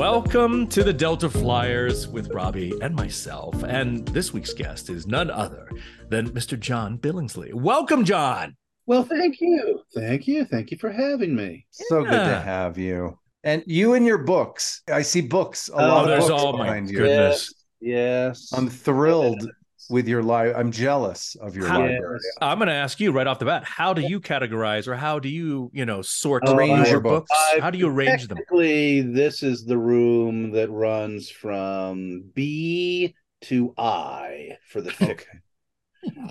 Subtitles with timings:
[0.00, 3.62] Welcome to the Delta Flyers with Robbie and myself.
[3.64, 5.68] And this week's guest is none other
[6.08, 6.58] than Mr.
[6.58, 7.52] John Billingsley.
[7.52, 8.56] Welcome, John.
[8.86, 9.82] Well, thank you.
[9.94, 10.46] Thank you.
[10.46, 11.66] Thank you for having me.
[11.70, 13.18] So good to have you.
[13.44, 14.80] And you and your books.
[14.90, 15.68] I see books.
[15.68, 16.96] A Oh, lot Oh, of there's books all my behind you.
[16.96, 17.52] goodness.
[17.82, 18.52] Yes.
[18.54, 19.46] I'm thrilled
[19.90, 20.54] with your live.
[20.56, 22.18] I'm jealous of your How- library.
[22.40, 25.18] I'm going to ask you right off the bat how do you categorize or how
[25.18, 27.30] do you, you know, sort uh, Oh, arrange your books?
[27.32, 28.38] I- How do you arrange them?
[28.38, 35.42] Technically, this is the room that runs from B to I for the fiction.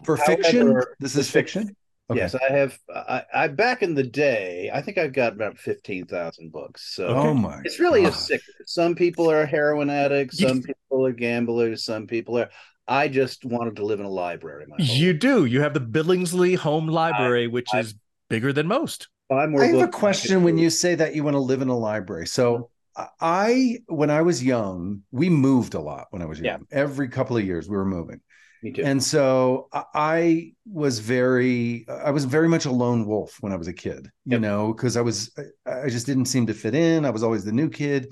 [0.04, 1.76] For fiction, However, this is fiction.
[2.12, 2.22] Okay.
[2.22, 2.80] Yes, I have.
[2.92, 6.96] I, I back in the day, I think I've got about fifteen thousand books.
[6.96, 7.62] So Oh my!
[7.64, 8.18] it's really a gosh.
[8.18, 8.42] sick.
[8.66, 10.40] Some people are heroin addicts.
[10.40, 11.84] Some people are gamblers.
[11.84, 12.50] Some people are.
[12.90, 14.66] I just wanted to live in a library.
[14.68, 15.20] My You life.
[15.22, 15.46] do.
[15.46, 17.96] You have the Billingsley Home Library, which I- is
[18.30, 19.08] bigger than most.
[19.32, 21.68] I'm more I have a question when you say that you want to live in
[21.70, 22.26] a library.
[22.26, 23.04] So mm-hmm.
[23.22, 26.66] I, when I was young, we moved a lot when I was young.
[26.72, 26.78] Yeah.
[26.78, 28.22] Every couple of years we were moving.
[28.64, 28.84] Me too.
[28.84, 33.56] And so I- I was very, I was very much a lone wolf when I
[33.56, 34.42] was a kid, you Yep.
[34.42, 35.32] know, because I was,
[35.66, 37.06] I I just didn't seem to fit in.
[37.06, 38.12] I was always the new kid.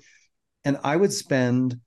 [0.66, 1.80] And I would spend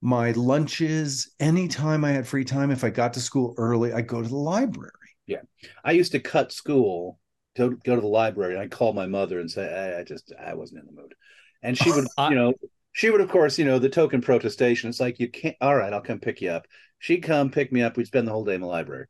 [0.00, 2.70] my lunches anytime I had free time.
[2.70, 4.92] If I got to school early, I'd go to the library.
[5.26, 5.42] Yeah.
[5.84, 7.18] I used to cut school
[7.56, 8.54] to go to the library.
[8.54, 11.14] And I'd call my mother and say, I, I just, I wasn't in the mood.
[11.62, 12.54] And she would, I- you know,
[12.92, 14.88] she would, of course, you know, the token protestation.
[14.90, 16.66] It's like, you can't, all right, I'll come pick you up.
[16.98, 17.96] She'd come pick me up.
[17.96, 19.06] We'd spend the whole day in the library.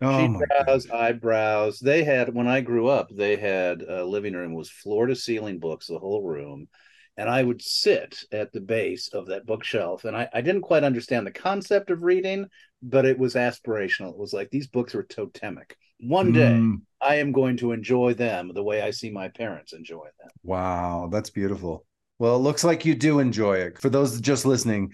[0.00, 0.98] Oh she my browsed, gosh.
[1.00, 1.84] I browsed.
[1.84, 5.58] They had, when I grew up, they had a living room was floor to ceiling
[5.60, 6.68] books, the whole room.
[7.16, 10.04] And I would sit at the base of that bookshelf.
[10.04, 12.46] And I, I didn't quite understand the concept of reading,
[12.82, 14.10] but it was aspirational.
[14.10, 15.76] It was like these books were totemic.
[16.00, 19.72] One day, Mm, I am going to enjoy them the way I see my parents
[19.72, 20.30] enjoy them.
[20.42, 21.84] wow, that's beautiful.
[22.18, 23.78] Well, it looks like you do enjoy it.
[23.80, 24.92] For those just listening,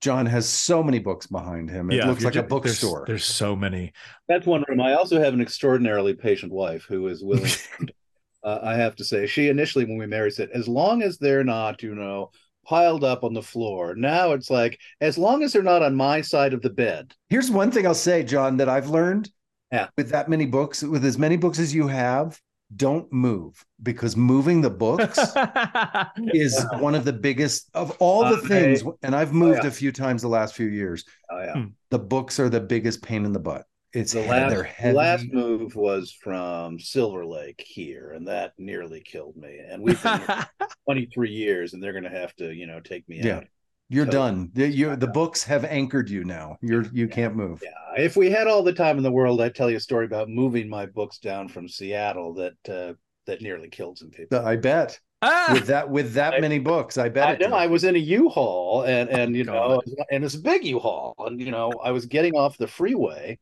[0.00, 1.90] John has so many books behind him.
[1.92, 3.04] It if looks you're like a ju- there's- bookstore.
[3.06, 3.92] There's, so many.
[4.26, 4.80] That's one room.
[4.80, 7.50] I also have an extraordinarily patient wife who is willing.
[8.44, 11.44] uh, I have to say, she initially, when we married, said, as long as they're
[11.44, 12.30] not, you know,
[12.66, 13.94] piled up on the floor.
[13.96, 17.12] Now it's like, as long as they're not on my side of the bed.
[17.28, 19.30] Here's one thing I'll say, John, that I've learned
[19.72, 19.88] Yeah.
[19.96, 22.40] with that many books, with as many books as you have,
[22.76, 25.18] don't move because moving the books
[26.32, 26.78] is Wow.
[26.80, 28.82] one of the biggest of all the I- things.
[29.02, 29.68] And I've moved yeah.
[29.68, 31.04] a few times the last few years.
[31.30, 31.52] Oh, yeah.
[31.54, 31.64] Hmm.
[31.90, 33.66] The books are the biggest pain in the butt.
[33.92, 38.52] It's The he- last, they're the last move was from Silver Lake here, and that
[38.58, 39.58] nearly killed me.
[39.68, 40.46] And we've been here
[40.86, 43.36] 23 years, and they're going to have to, you know, take me Yeah.
[43.38, 43.44] out.
[43.90, 44.50] You're So- done.
[44.54, 46.56] The, you, the books have anchored you now.
[46.62, 47.62] You're you can't move.
[47.62, 50.06] Yeah, if we had all the time in the world, I'd tell you a story
[50.06, 52.94] about moving my books down from Seattle that uh,
[53.26, 54.38] that nearly killed some people.
[54.38, 55.50] I bet Ah!
[55.52, 57.52] with that with that I- many books, I bet I know did.
[57.52, 60.06] I was in a U-Haul and and you know God.
[60.10, 63.38] and it's a big U-Haul and you know I was getting off the freeway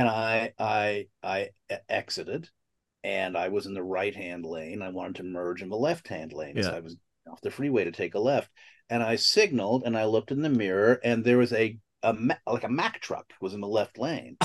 [0.00, 1.50] and I I I
[1.88, 2.48] exited
[3.04, 4.82] and I was in the right hand lane.
[4.82, 6.96] I wanted to merge in the left hand lane, so I was
[7.30, 8.50] off the freeway to take a left
[8.88, 12.16] and I signaled and I looked in the mirror and there was a a
[12.46, 14.36] like a Mack truck was in the left lane.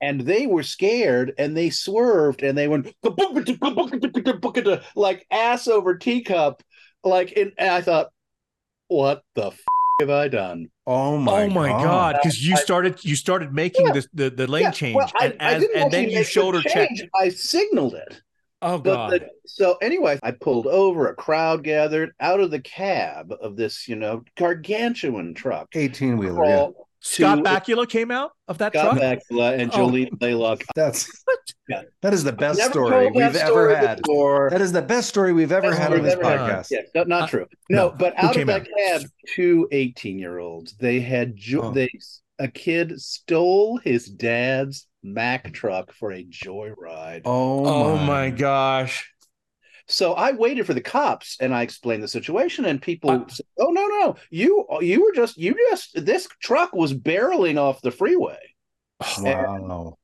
[0.00, 2.92] And they were scared and they swerved and they went
[4.96, 6.62] like ass over teacup.
[7.02, 8.08] Like, and, and I thought,
[8.88, 9.60] what the f-
[10.00, 10.68] have I done?
[10.86, 12.16] Oh my oh my god!
[12.22, 13.92] Because you I- started you started making Yeah.
[13.92, 16.24] this the, the lane Yeah, change well, I- and I as didn't and then you
[16.24, 17.00] shoulder change.
[17.00, 17.10] checked.
[17.14, 18.20] I signaled it.
[18.62, 19.12] Oh But god!
[19.12, 21.08] the- so anyway, I pulled over.
[21.08, 25.68] A crowd gathered out of the cab of this, you know, gargantuan truck.
[25.74, 26.44] 18 wheeler.
[26.44, 26.68] Yeah.
[27.16, 29.02] Crawl Scott to- Bakula came out of that Scott truck.
[29.30, 29.76] Bakula and Oh.
[29.76, 30.62] Jolene Blalock.
[30.74, 31.06] That's
[32.02, 34.02] that is the best story we've story ever had.
[34.02, 34.48] before.
[34.50, 36.64] That is the best story we've ever Best had on this we've ever had.
[36.64, 36.68] podcast.
[36.70, 37.46] Yeah, not, not Uh, true.
[37.70, 37.94] No, no.
[37.98, 38.68] but out of that out?
[38.78, 39.02] cab,
[39.34, 40.74] two 18 year olds.
[40.76, 41.70] They had jo- Oh.
[41.72, 41.88] they
[42.38, 47.20] a kid stole his dad's Mack truck for a joyride.
[47.26, 49.12] Oh, Oh my gosh!
[49.86, 53.46] So I waited for the cops and I explained the situation, and people Uh, said,
[53.58, 57.90] "Oh no, no, you you were just you just this truck was barreling off the
[57.90, 58.38] freeway."
[59.20, 59.96] Wow.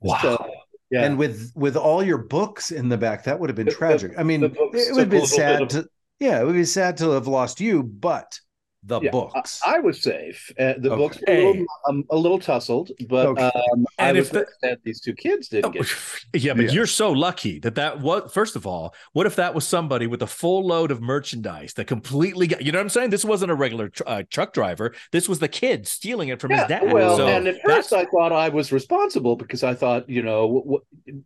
[0.00, 0.18] Wow.
[0.20, 0.50] So,
[0.90, 3.72] yeah, And with with all your books in the back, that would have been The-
[3.72, 4.12] the- tragic.
[4.18, 5.88] I mean, it would took a be sad to
[6.18, 8.38] yeah, it would be sad to have lost you, but
[8.84, 9.60] the Yeah, books.
[9.64, 10.50] I, I was safe.
[10.58, 10.96] Uh, the Okay.
[10.96, 13.44] books were a little, um, a little tussled, but Okay.
[13.44, 15.86] um, I And was if the- very these two kids didn't get.
[16.34, 16.70] yeah, but Yeah.
[16.72, 18.32] you're so lucky that that what.
[18.34, 21.86] First of all, what if that was somebody with a full load of merchandise that
[21.86, 22.62] completely got?
[22.62, 23.10] You know what I'm saying?
[23.10, 24.92] This wasn't a regular tr- uh, truck driver.
[25.12, 26.92] This was the kid stealing it from his dad.
[26.92, 30.22] well, so and at that's- first I thought I was responsible because I thought, you
[30.22, 30.82] know, what,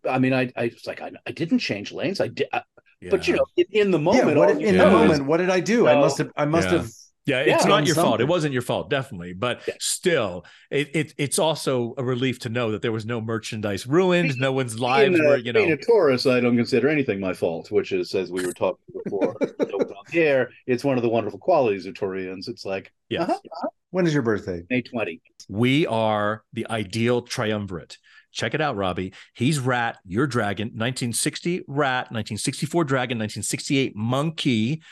[0.09, 2.21] I mean, I, I was like, I, I didn't change lanes.
[2.21, 2.49] I did.
[2.53, 2.63] I,
[3.11, 5.37] But you know, in, in the Yeah, moment, what all in you the moment, what
[5.39, 5.87] did I do?
[5.89, 6.79] I must have I must Yeah.
[6.79, 6.91] have
[7.27, 7.57] Yeah, it's Yeah.
[7.57, 8.21] not Done your fault.
[8.21, 9.33] It wasn't your fault, definitely.
[9.33, 9.75] But Yeah.
[9.81, 14.37] still, it, it it's also a relief to know that there was no merchandise ruined,
[14.39, 17.35] no one's lives being, a, were, you being a tourist, I don't consider anything my
[17.35, 21.09] fault, which is, as we were talking before, on the air, it's one of the
[21.09, 22.49] wonderful qualities of Taureans.
[22.49, 23.29] It's like Yes.
[23.29, 23.69] Uh-huh.
[23.91, 24.63] when is your birthday?
[24.71, 25.21] May 20.
[25.49, 27.99] We are the ideal triumvirate.
[28.33, 29.15] Check it out, Robbie.
[29.35, 34.83] He's rat, you're dragon, 1960 rat, 1964 dragon, 1968 monkey.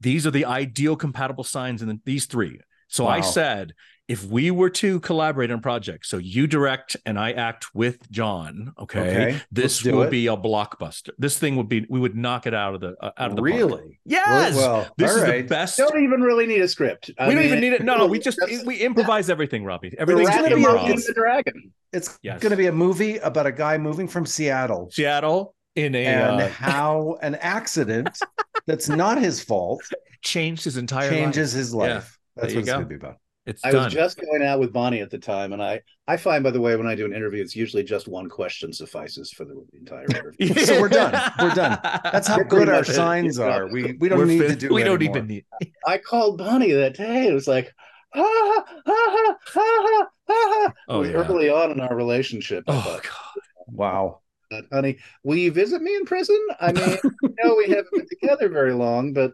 [0.00, 2.60] These are the ideal compatible signs in the, these three.
[2.90, 3.74] So I said,
[4.08, 8.10] if we were to collaborate on a project, so you direct and I act with
[8.10, 10.10] John, okay, Okay, this do will it.
[10.10, 11.10] be a blockbuster.
[11.18, 13.42] This thing would be, we would knock it out of the uh, out of the
[13.42, 13.52] park.
[13.52, 14.00] really?
[14.06, 15.42] Yes, Well, this is right.
[15.46, 15.76] the best.
[15.76, 17.10] Don't even really need a script.
[17.18, 17.84] I we don't even need it.
[17.84, 19.94] No, no, we just we improvise everything, Robbie.
[19.98, 21.72] Everything's gonna be a- the dragon.
[21.92, 22.40] It's Yes.
[22.40, 25.54] going to be a movie about a guy moving from Seattle Seattle
[25.84, 28.18] in a and uh, how an accident
[28.66, 29.82] that's not his fault
[30.22, 31.58] changed his entire changes life.
[31.58, 32.18] his life.
[32.36, 32.72] That's There what it's go.
[32.74, 33.16] going to be about.
[33.46, 33.84] It's I done.
[33.84, 36.60] was just going out with Bonnie at the time, and I I find, by the
[36.60, 40.04] way, when I do an interview, it's usually just one question suffices for the entire
[40.04, 40.52] interview.
[40.66, 41.12] So we're done.
[41.40, 41.78] We're done.
[42.04, 42.94] That's how We're good our much it.
[42.94, 43.66] signs are.
[43.66, 44.68] We we don't We're need to do.
[44.74, 45.16] We don't anymore.
[45.16, 45.44] even need.
[45.86, 47.26] I called Bonnie that day.
[47.28, 47.72] It was like,
[48.14, 50.74] ha ha ha ha ha ha ha.
[50.88, 51.12] Oh, yeah.
[51.12, 53.42] Early on in our relationship, Oh thought, God.
[53.68, 54.20] Wow.
[54.50, 56.38] "God, honey, will you visit me in prison?
[56.60, 56.96] I mean,
[57.42, 59.32] no, we haven't been together very long, but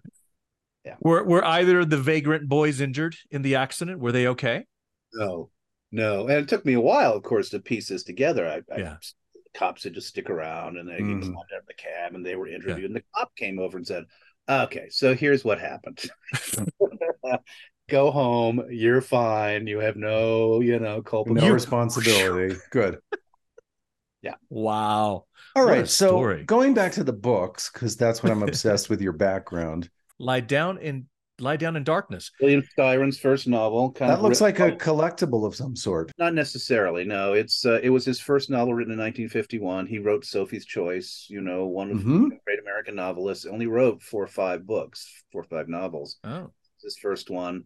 [0.85, 0.97] yeah.
[1.01, 4.01] Were were either of the vagrant boys injured in the accident?
[4.01, 4.67] Were they okay?
[5.15, 5.51] no,
[5.93, 6.23] no.
[6.23, 8.47] And it took me a while, of course, to piece this together.
[8.49, 8.97] I, I Yeah.
[9.35, 11.21] the cops had to stick around, and they Mhm.
[11.21, 12.85] climbed out of the cab, and they were interviewed.
[12.87, 14.05] And the cop came over and said,
[14.49, 16.01] "Okay, so here's what happened."
[17.89, 18.65] Go home.
[18.71, 19.67] You're fine.
[19.67, 21.47] You have no, you know, culpability.
[21.47, 22.57] No responsibility.
[22.71, 22.99] Good.
[24.49, 25.27] Wow.
[25.57, 25.89] All What right.
[25.89, 26.45] So story.
[26.45, 29.89] going back to the books, because that's what I'm obsessed with your background.
[30.19, 31.07] Lie down in
[31.41, 32.31] lie down in darkness.
[32.41, 33.91] William Styron's first novel.
[33.91, 36.13] Kind That of looks like a collectible of some sort.
[36.17, 37.05] Not necessarily.
[37.05, 39.87] No, it's uh, it was his first novel written in 1951.
[39.87, 41.27] He wrote Sophie's Choice.
[41.29, 42.31] You know, one of Mhm.
[42.31, 43.47] the great American novelists.
[43.47, 46.19] Only wrote four or five books, four or five novels.
[46.25, 46.51] Oh.
[46.83, 47.65] His first one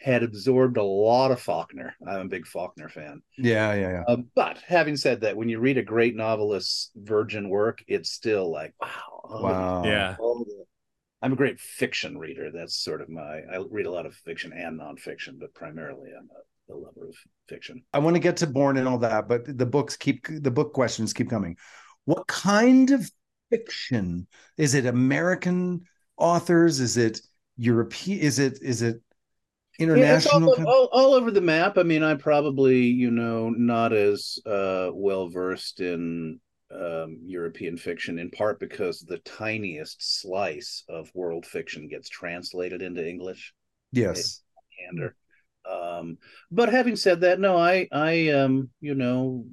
[0.00, 1.94] had absorbed a lot of Faulkner.
[2.06, 3.22] I'm a big Faulkner fan.
[3.36, 4.02] Yeah, yeah, yeah.
[4.06, 8.50] Uh, but having said that, when you read a great novelist's virgin work, it's still
[8.50, 9.84] like wow, oh, Wow.
[9.84, 10.16] Yeah.
[10.18, 10.64] all the-
[11.20, 12.50] I'm a great fiction reader.
[12.52, 13.40] That's sort of my.
[13.40, 17.16] I read a lot of fiction and nonfiction, but primarily I'm a, a lover of
[17.48, 17.82] fiction.
[17.92, 20.72] I want to get to Born and all that, but the books keep the book
[20.72, 21.56] questions keep coming.
[22.04, 23.10] What kind of
[23.50, 24.86] fiction is it?
[24.86, 25.82] American
[26.16, 26.78] authors?
[26.78, 27.20] Is it
[27.56, 28.20] European?
[28.20, 29.02] Is it is it
[29.78, 30.68] Yeah, it's all, international?
[30.68, 31.78] all, all over the map.
[31.78, 36.40] I mean, I'm probably, you know, not as uh, well versed in
[36.74, 43.06] um, European fiction, in part because the tiniest slice of world fiction gets translated into
[43.06, 43.54] English.
[43.92, 44.42] yes.
[44.78, 45.14] Candor.
[45.68, 46.18] Um,
[46.50, 49.44] but having said that, no, I, I, um, you know,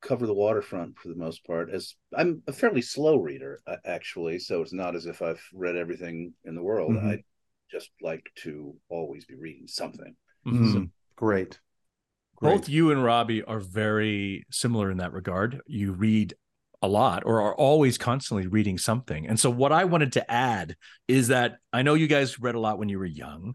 [0.00, 1.70] cover the waterfront for the most part.
[1.70, 6.32] As I'm a fairly slow reader, actually, so it's not as if I've read everything
[6.44, 6.92] in the world.
[6.92, 7.12] Mhm.
[7.12, 7.22] I
[7.74, 10.14] just like to always be reading something.
[10.46, 11.58] Mm, great.
[12.40, 15.60] Both you and Robbie are very similar in that regard.
[15.66, 16.34] You read
[16.82, 19.26] a lot or are always constantly reading something.
[19.26, 20.76] And so, what I wanted to add
[21.08, 23.54] is that I know you guys read a lot when you were young.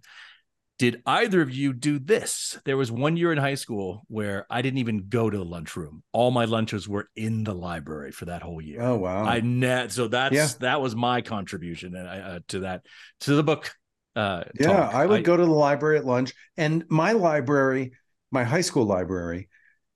[0.79, 2.57] Did either of you do this?
[2.63, 6.03] There was one year in high school where I didn't even go to the lunchroom.
[6.13, 8.81] All my lunches were in the library for that whole year.
[8.81, 9.25] Oh wow.
[9.25, 10.47] I net so that's Yeah.
[10.61, 12.85] that was my contribution uh, to that
[13.21, 13.75] to the book.
[14.15, 14.93] Uh, yeah, talk.
[14.93, 17.93] I would go to the library at lunch, and my library,
[18.31, 19.49] my high school library,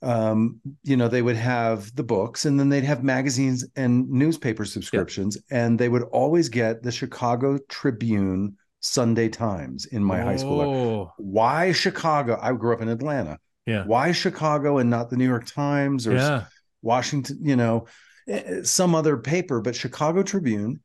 [0.03, 4.65] um, you know, they would have the books, and then they'd have magazines and newspaper
[4.65, 10.57] subscriptions, and they would always get the Chicago Tribune Sunday Times in my high school.
[10.57, 10.77] library.
[10.77, 12.37] Oh, Why Chicago?
[12.41, 13.39] I grew up in Atlanta.
[13.65, 16.45] yeah, Why Chicago and not the New York Times or yeah.
[16.81, 17.87] Washington, you know,
[18.27, 20.81] eh, some other paper, but Chicago Tribune.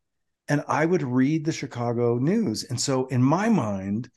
[0.48, 2.64] And I would read the Chicago news.
[2.64, 4.08] And so in my mind,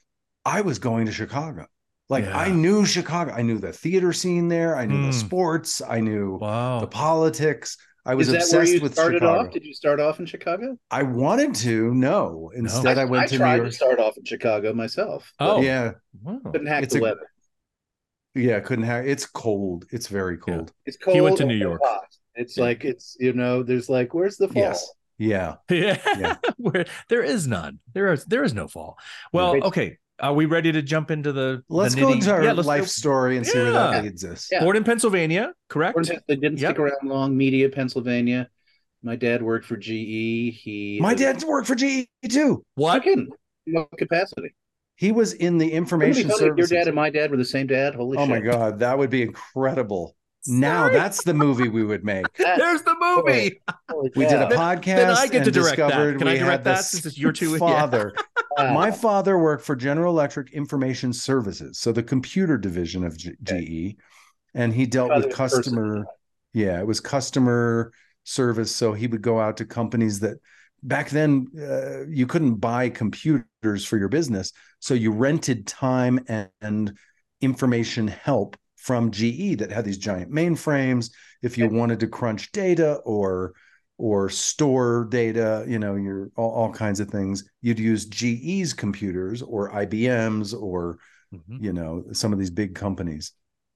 [0.46, 1.66] I was going to Chicago.
[2.10, 2.38] Like Yeah.
[2.38, 3.32] I knew Chicago.
[3.32, 4.76] I knew the theater scene there.
[4.78, 5.08] I knew Hmm.
[5.08, 5.82] the sports.
[5.88, 6.80] I knew Wow.
[6.80, 7.78] the politics.
[8.06, 9.46] I was Is that where you with started Chicago.
[9.48, 9.52] off?
[9.54, 10.78] Did you start off in Chicago?
[10.90, 11.94] I wanted to.
[11.94, 12.52] No.
[12.56, 13.68] Instead, I, went to New tried York.
[13.70, 15.32] to start off in Chicago myself.
[15.38, 15.62] but Oh.
[15.62, 15.92] Yeah.
[16.24, 16.40] Wow.
[16.52, 17.28] couldn't hack It's the a- weather.
[18.34, 18.60] Yeah.
[18.62, 19.06] Couldn't have.
[19.08, 19.86] It's cold.
[19.92, 20.72] It's very cold.
[20.86, 21.16] It's cold.
[21.16, 21.82] He went to New York.
[21.84, 22.06] hot.
[22.36, 22.64] It's Yeah.
[22.64, 23.62] like it's you know.
[23.62, 24.62] There's like where's the fall?
[24.64, 24.90] Yes.
[25.30, 25.56] Yeah.
[25.70, 25.98] Yeah.
[26.20, 26.36] Yeah.
[26.58, 27.80] Where there is none.
[27.94, 28.98] There is there is no fall.
[29.32, 29.64] Well, Great.
[29.64, 29.98] okay.
[30.20, 32.86] Are we ready to jump into the Let's the go into our yeah, life go.
[32.88, 34.02] story and see where that Yeah.
[34.02, 34.48] leads us.
[34.52, 34.64] Yeah.
[34.64, 35.98] Born in Pennsylvania, correct?
[36.28, 36.70] They didn't Yep.
[36.72, 37.36] stick around long.
[37.38, 38.48] Media, Pennsylvania.
[39.04, 40.52] My dad worked for GE.
[40.52, 42.64] He My dad worked for GE too.
[42.76, 43.04] What?
[43.04, 43.30] Fucking
[43.68, 44.54] what capacity?
[44.96, 47.38] He was in the Wouldn't it be information funny Your dad and my dad were
[47.38, 47.96] the same dad.
[47.96, 48.30] Holy oh shit!
[48.30, 50.16] my god, that would be incredible.
[50.48, 52.26] Now that's the movie we would make.
[52.38, 53.62] There's the movie.
[53.90, 54.96] holy We did a podcast.
[54.96, 56.18] Then I get to direct that.
[56.18, 57.58] Can I direct that this since it's your two- yeah.
[57.58, 58.14] father.
[58.58, 58.74] Wow.
[58.74, 63.98] My father worked for General Electric Information Services, so the computer division of G- GE,
[64.56, 65.58] and he dealt with was person.
[65.62, 66.06] customer.
[66.54, 67.94] Yeah, it was customer
[68.24, 68.76] service.
[68.76, 70.38] So he would go out to companies that
[70.84, 76.50] back then uh, you couldn't buy computers for your business, so you rented time and,
[76.62, 76.98] and
[77.42, 81.12] information help from GE that had these giant mainframes.
[81.42, 83.54] If you wanted to crunch data or
[83.98, 87.44] or store data, you know, your all, all kinds of things.
[87.62, 90.98] You'd use GE's computers or IBM's or
[91.34, 91.64] Mhm.
[91.64, 93.32] you know some of these big companies.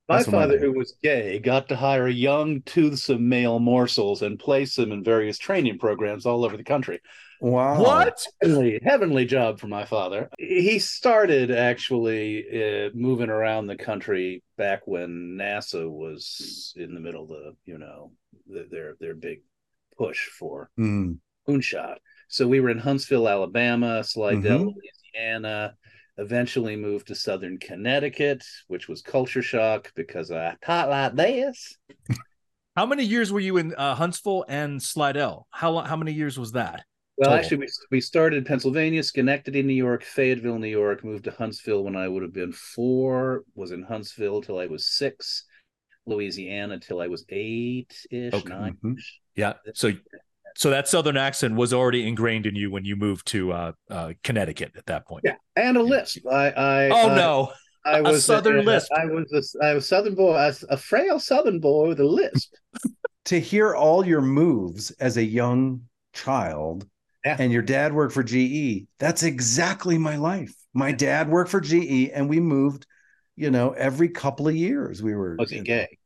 [0.08, 4.76] My That's father, who was gay, got to hire young, toothsome male morsels and place
[4.76, 7.00] them in various training programs all over the country.
[7.42, 7.82] Wow.
[7.82, 8.26] What?
[8.42, 10.30] Heavenly, heavenly job for my father.
[10.40, 17.24] He started actually uh, moving around the country back when NASA was in the middle
[17.24, 18.12] of the, you know,
[18.48, 19.42] the, their their big
[19.98, 21.96] push for Mm, moonshot.
[22.28, 24.74] So we were in Huntsville, Alabama, Slidell, Mhm.
[25.14, 25.76] Louisiana.
[26.18, 31.78] Eventually moved to Southern Connecticut, which was culture shock because I taught like this.
[32.78, 35.48] How many years were you in uh, Huntsville and Slidell?
[35.52, 36.86] How lo- how many years was that?
[37.18, 37.40] Well, Total.
[37.44, 41.96] actually, we, we started Pennsylvania, Schenectady, New York, Fayetteville, New York, moved to Huntsville when
[41.96, 45.46] I would have been four, was in Huntsville till I was six,
[46.06, 48.50] Louisiana till I was eight ish, Okay.
[48.50, 48.78] nine.
[48.84, 48.96] Mhm.
[49.36, 49.54] Yeah.
[49.74, 49.92] So
[50.58, 54.14] so that southern accent was already ingrained in you when you moved to uh, uh,
[54.24, 55.24] Connecticut at that point.
[55.26, 56.26] Yeah, and a lisp.
[56.28, 57.54] I, I Oh I- no.
[57.86, 58.92] I A was a Southern uh, lisp.
[58.94, 62.54] I was a, I was Southern boy, a, a frail Southern boy with a lisp.
[63.26, 65.82] To hear all your moves as a young
[66.14, 66.86] child,
[67.26, 67.38] Yeah.
[67.40, 70.54] and your dad worked for GE, that's exactly my life.
[70.74, 72.86] My dad worked for GE, and we moved.
[73.38, 75.36] You know, every couple of years we were.
[75.38, 75.98] Was he gay?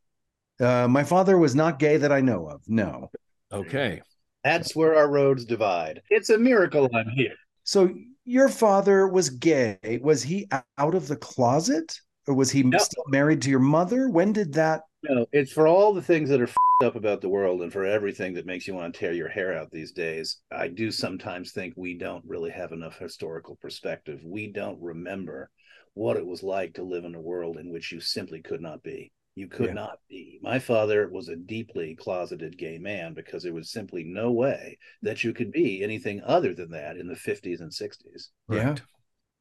[0.59, 2.61] Uh, my father was not gay that I know of.
[2.67, 3.11] No.
[3.51, 4.01] Okay.
[4.43, 6.01] That's where our roads divide.
[6.09, 7.35] It's a miracle I'm here.
[7.65, 7.93] So
[8.25, 9.99] your father was gay.
[10.01, 10.47] Was he
[10.77, 12.77] out of the closet, or was he No.
[12.79, 14.09] still married to your mother?
[14.09, 14.81] When did that?
[15.03, 17.86] No, it's for all the things that are f***ed up about the world and for
[17.86, 20.38] everything that makes you want to tear your hair out these days.
[20.51, 24.20] I do sometimes think we don't really have enough historical perspective.
[24.24, 25.51] We don't remember
[25.94, 28.84] what it was like to live in a world in which you simply could not
[28.84, 29.12] be.
[29.36, 29.74] You could Yeah.
[29.74, 30.39] not be.
[30.41, 35.24] My father was a deeply closeted gay man because there was simply no way that
[35.24, 38.32] you could be anything other than that in the 50s and 60s.
[38.50, 38.75] Yeah.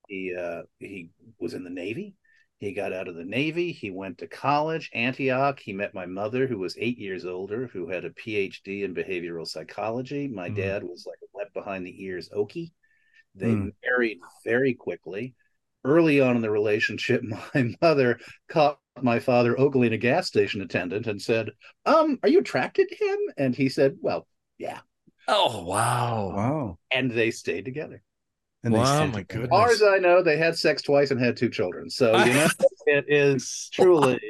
[0.07, 2.15] He uh, he was in the Navy.
[2.59, 3.73] He got out of the Navy.
[3.73, 5.61] He went to college, Antioch.
[5.61, 9.47] He met my mother, who was eight years older, who had a PhD in behavioral
[9.47, 10.27] psychology.
[10.29, 10.55] My Mhm.
[10.57, 12.73] dad was like a wet behind the ears Okie.
[13.35, 13.73] They Mm.
[13.85, 15.35] married very quickly.
[15.85, 17.23] Early on in the relationship,
[17.55, 21.51] my mother caught my father ogling a gas station attendant and said,
[21.87, 23.19] Um, are you attracted to him?
[23.37, 24.27] And he said, Well,
[24.59, 24.81] yeah.
[25.29, 26.33] Oh wow.
[26.35, 26.79] Wow.
[26.91, 28.03] And they stayed together.
[28.65, 29.45] And Wow, my together.
[29.45, 29.83] As far goodness.
[29.83, 31.89] as I know, they had sex twice and had two children.
[31.91, 32.49] So you know,
[32.87, 34.21] it is truly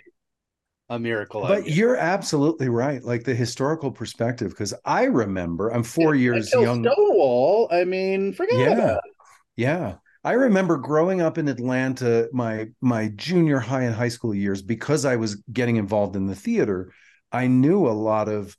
[0.90, 1.42] a miracle.
[1.42, 3.02] But you're absolutely right.
[3.02, 6.82] Like the historical perspective, because I remember I'm four years young.
[6.84, 7.68] Stonewall.
[7.70, 8.72] I mean, forget Yeah.
[8.72, 9.12] about it.
[9.56, 9.94] Yeah.
[10.24, 15.04] I remember growing up in Atlanta, my my junior high and high school years, because
[15.04, 16.92] I was getting involved in the theater.
[17.32, 18.56] I knew a lot of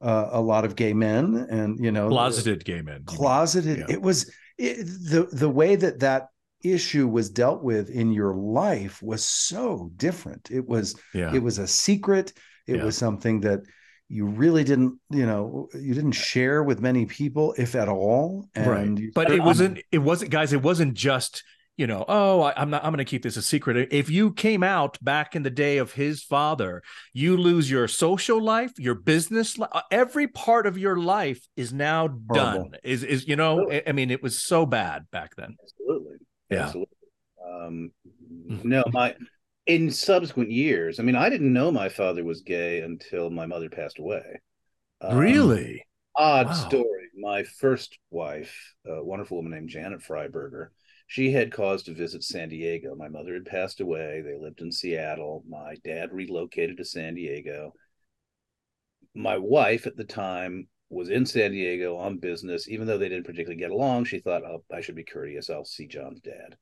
[0.00, 3.02] uh, a lot of gay men, and you know, Closeted gay men.
[3.04, 3.78] closeted.
[3.78, 3.86] Yeah.
[3.88, 6.28] It was it, the the way that that
[6.62, 10.50] issue was dealt with in your life was so different.
[10.50, 11.32] It was Yeah.
[11.34, 12.32] it was a secret.
[12.66, 12.84] It Yeah.
[12.84, 13.60] was something that
[14.08, 18.48] you really didn't, you know, you didn't share with many people, if at all.
[18.54, 19.12] And right.
[19.14, 19.80] But it wasn't.
[19.92, 20.52] It wasn't, guys.
[20.52, 21.44] It wasn't just
[21.78, 22.04] you know.
[22.06, 22.84] Oh, I, I'm not.
[22.84, 23.88] I'm going to keep this a secret.
[23.90, 26.82] If you came out back in the day of his father,
[27.14, 31.72] you lose your social life, your business, li- uh, every part of your life is
[31.72, 32.72] now done.
[32.84, 33.70] Is is you know?
[33.70, 35.56] I, I mean, it was so bad back then.
[35.62, 36.16] Absolutely.
[36.50, 36.64] Yeah.
[36.66, 36.96] Absolutely.
[37.50, 37.92] Um,
[38.30, 38.68] Mm-hmm.
[38.68, 39.14] no, my
[39.66, 41.00] in subsequent years.
[41.00, 44.40] I mean, I didn't know my father was gay until my mother passed away.
[45.00, 45.86] Um, really?
[46.14, 46.52] odd Wow.
[46.52, 47.08] story.
[47.16, 50.68] My first wife, a wonderful woman named Janet Freiberger,
[51.08, 52.94] she had cause to visit San Diego.
[52.94, 54.20] My mother had passed away.
[54.20, 55.42] They lived in Seattle.
[55.48, 57.72] My dad relocated to San Diego.
[59.14, 62.68] My wife at the time was in San Diego on business.
[62.68, 65.48] Even though they didn't particularly get along, she thought, oh, I should be courteous.
[65.48, 66.58] I'll see John's dad.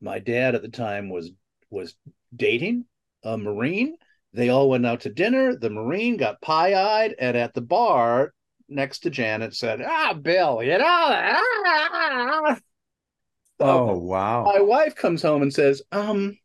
[0.00, 1.30] My dad at the time was
[1.70, 1.94] was
[2.34, 2.86] dating
[3.22, 3.96] a Marine.
[4.32, 5.54] They all went out to dinner.
[5.54, 8.34] The Marine got pie eyed, and at the bar,
[8.68, 12.58] next to Janet said, "Ah, Bill, you know." Ah.
[13.60, 14.44] Oh wow.
[14.44, 16.38] My wife comes home and says, "Um,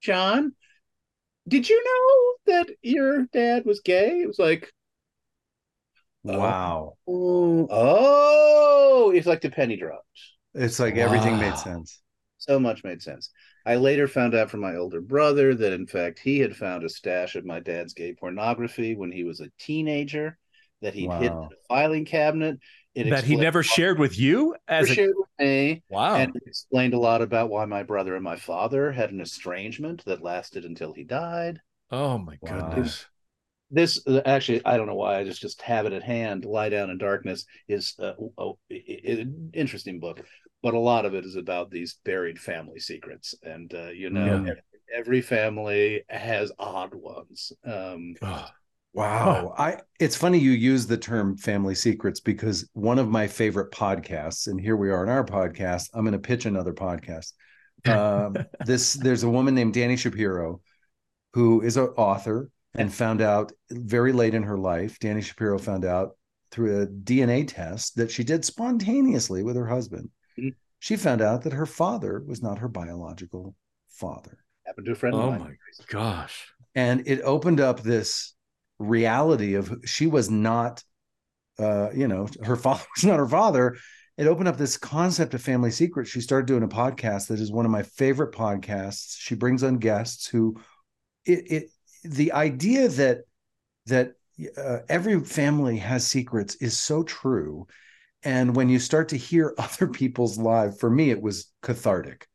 [0.00, 0.54] John,
[1.46, 4.72] did you know that your dad was gay?" It was like,
[6.24, 6.96] Wow.
[7.06, 10.06] oh, oh, it's like the penny dropped.
[10.54, 12.00] It's like everything made sense.
[12.38, 13.30] So much made sense.
[13.66, 16.88] I later found out from my older brother that, in fact, he had found a
[16.88, 20.38] stash of my dad's gay pornography when he was a teenager
[20.82, 22.58] that he'd hidden in a filing cabinet.
[22.94, 25.82] It that he never shared with you as never a shared with me.
[25.88, 26.18] wow.
[26.18, 30.04] And it explained a lot about why my brother and my father had an estrangement
[30.04, 31.60] that lasted until he died.
[31.90, 32.50] oh my Wow.
[32.50, 33.06] goodness.
[33.70, 36.44] This uh, actually, I don't know why I just just have it at hand.
[36.44, 40.22] Lie down in darkness is uh, oh, i- i- an interesting book,
[40.62, 44.36] but a lot of it is about these buried family secrets, and uh, you know,
[44.36, 44.44] Yeah.
[44.46, 44.62] every,
[44.94, 47.52] every family has odd ones.
[47.64, 48.16] Um,
[48.94, 49.54] Wow.
[49.56, 54.46] I it's funny you use the term family secrets because one of my favorite podcasts,
[54.46, 55.90] and here we are in our podcast.
[55.94, 57.32] I'm going to pitch another podcast.
[57.86, 60.60] Um, this there's a woman named Dani Shapiro
[61.34, 64.98] who is an author and found out very late in her life.
[64.98, 66.16] Dani Shapiro found out
[66.50, 70.10] through a DNA test that she did spontaneously with her husband.
[70.38, 70.54] Mhm.
[70.78, 73.54] She found out that her father was not her biological
[73.88, 74.38] father.
[74.64, 75.52] happened to a friend of oh my
[75.88, 76.52] gosh.
[76.74, 78.34] and it opened up this
[78.78, 80.82] reality of she was not
[81.58, 83.76] uh you know her father was not her father.
[84.16, 86.10] It opened up this concept of family secrets.
[86.10, 89.16] She started doing a podcast that is one of my favorite podcasts.
[89.16, 90.60] She brings on guests who
[91.24, 91.70] it, it
[92.02, 93.18] the idea that
[93.86, 94.12] that
[94.56, 97.66] uh, every family has secrets is so true.
[98.24, 102.26] And when you start to hear other people's lives for me it was cathartic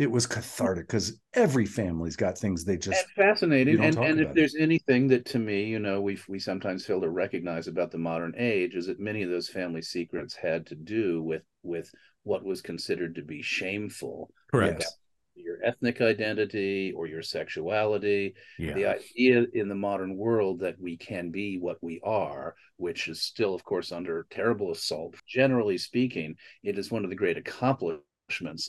[0.00, 3.84] it was cathartic because every family's got things they just and fascinating.
[3.84, 4.34] And, and if about it.
[4.34, 7.98] there's anything that to me, you know, we we sometimes fail to recognize about the
[7.98, 12.42] modern age is that many of those family secrets had to do with with what
[12.42, 14.80] was considered to be shameful, Correct.
[14.80, 14.96] Yes.
[15.34, 18.34] your ethnic identity or your sexuality.
[18.58, 18.72] Yeah.
[18.72, 23.20] The idea in the modern world that we can be what we are, which is
[23.20, 25.16] still, of course, under terrible assault.
[25.28, 28.06] Generally speaking, it is one of the great accomplishments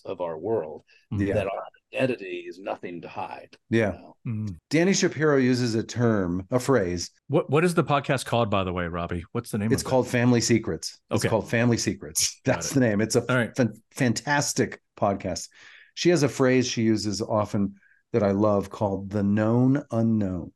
[0.06, 1.34] of our world Yeah.
[1.36, 1.62] that our
[1.94, 3.56] identity is nothing to hide.
[3.70, 4.16] yeah you know?
[4.28, 4.58] Mm.
[4.70, 7.10] Dani Shapiro uses a term, a phrase.
[7.28, 9.24] What what is the podcast called, by the way, Robbie?
[9.32, 9.76] What's the name of it?
[9.76, 11.00] It's of called Family Secrets.
[11.10, 11.30] It's Okay.
[11.30, 12.40] called Family Secrets.
[12.46, 13.02] That's the name.
[13.02, 13.56] It's a All right.
[13.56, 15.50] fan- fantastic podcast.
[15.96, 17.76] She has a phrase she uses often
[18.14, 20.52] that I love called the known unknown.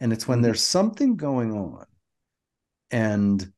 [0.00, 0.42] And it's when Mhm.
[0.44, 1.84] there's something going on
[2.90, 3.52] and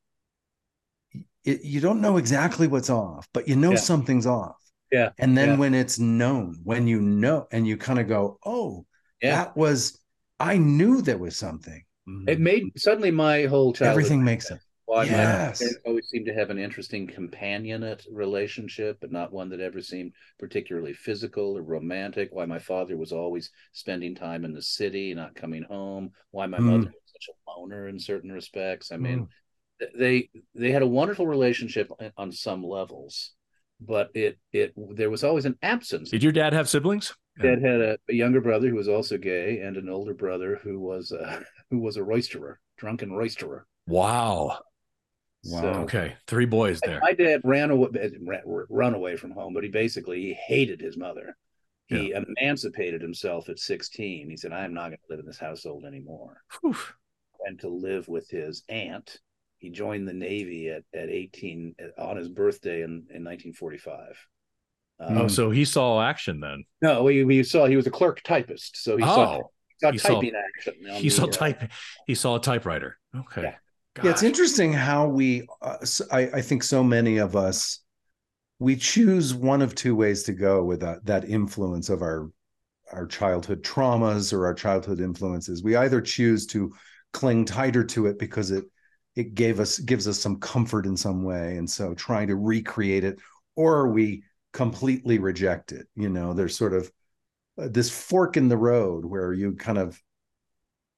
[1.44, 3.76] it, you don't know exactly what's off, but you know Yeah.
[3.76, 4.57] something's off.
[4.94, 5.11] Yeah.
[5.18, 5.57] And then Yeah.
[5.57, 8.87] when it's known, when you know, and you kind of go, oh,
[9.20, 9.37] Yeah.
[9.37, 9.98] that was,
[10.38, 11.83] I knew there was something.
[12.28, 14.62] It made suddenly my whole childhood Everything makes sense.
[14.85, 15.62] Why Yes.
[15.62, 20.12] my always seemed to have an interesting companionate relationship, but not one that ever seemed
[20.38, 22.28] particularly physical or romantic.
[22.30, 26.12] Why my father was always spending time in the city, not coming home.
[26.30, 26.64] Why my Mm.
[26.70, 28.92] mother was such a loner in certain respects.
[28.92, 29.28] I mean, Mm.
[29.98, 33.33] they they had a wonderful relationship on- on some levels,
[33.87, 36.11] but it it there was always an absence.
[36.11, 37.14] Did your dad have siblings?
[37.40, 40.79] Dad had a, a younger brother who was also gay, and an older brother who
[40.81, 43.62] was uh, who was a roisterer, drunken roisterer.
[43.87, 44.59] Wow.
[45.44, 45.61] Wow.
[45.61, 46.14] So- Okay.
[46.27, 47.01] Three boys there.
[47.03, 47.88] My dad ran away,
[48.23, 51.37] ran, run away from home, but he basically he hated his mother.
[51.87, 54.31] He emancipated himself at 16.
[54.31, 56.75] He said, "I am not going to live in this household anymore." Whew.
[57.40, 59.18] Went to live with his aunt.
[59.64, 64.14] He joined the Navy at, at 18 on his birthday in, in 1945.
[65.00, 66.64] Um, Oh, so he saw action then.
[66.83, 69.50] no, we, we saw he was a clerk typist, so he saw, oh,
[69.81, 70.74] saw he saw- typing action.
[70.96, 71.62] he the, saw uh, type.
[72.07, 72.98] He saw a typewriter.
[73.16, 73.42] Okay.
[73.44, 73.55] Yeah.
[74.05, 77.81] Yeah, it's interesting how we, uh, s- I, I think so many of us,
[78.59, 82.29] we choose one of two ways to go with that, that influence of our
[82.92, 85.64] our childhood traumas or our childhood influences.
[85.64, 86.70] We either choose to
[87.14, 88.64] cling tighter to it because it
[89.16, 93.05] it gave us gives us some comfort in some way, and so trying to recreate
[93.05, 93.18] it,
[93.57, 95.87] or we completely reject it.
[95.94, 96.90] You know, there's sort of
[97.59, 100.00] uh, this fork in the road where you kind of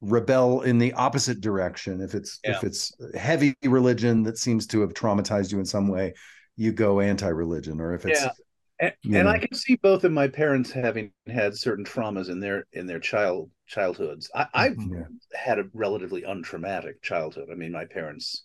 [0.03, 4.93] rebel in the opposite direction if it's if it's heavy religion that seems to have
[4.93, 6.13] traumatized you in some way
[6.55, 8.31] you go anti-religion or if it's Yeah.
[8.79, 9.29] And, and.
[9.29, 13.01] I can see both of my parents having had certain traumas in their in their
[13.01, 14.31] child childhoods.
[14.35, 15.07] I, I've Yeah.
[15.35, 17.49] had a relatively untraumatic childhood.
[17.51, 18.45] I mean, my parents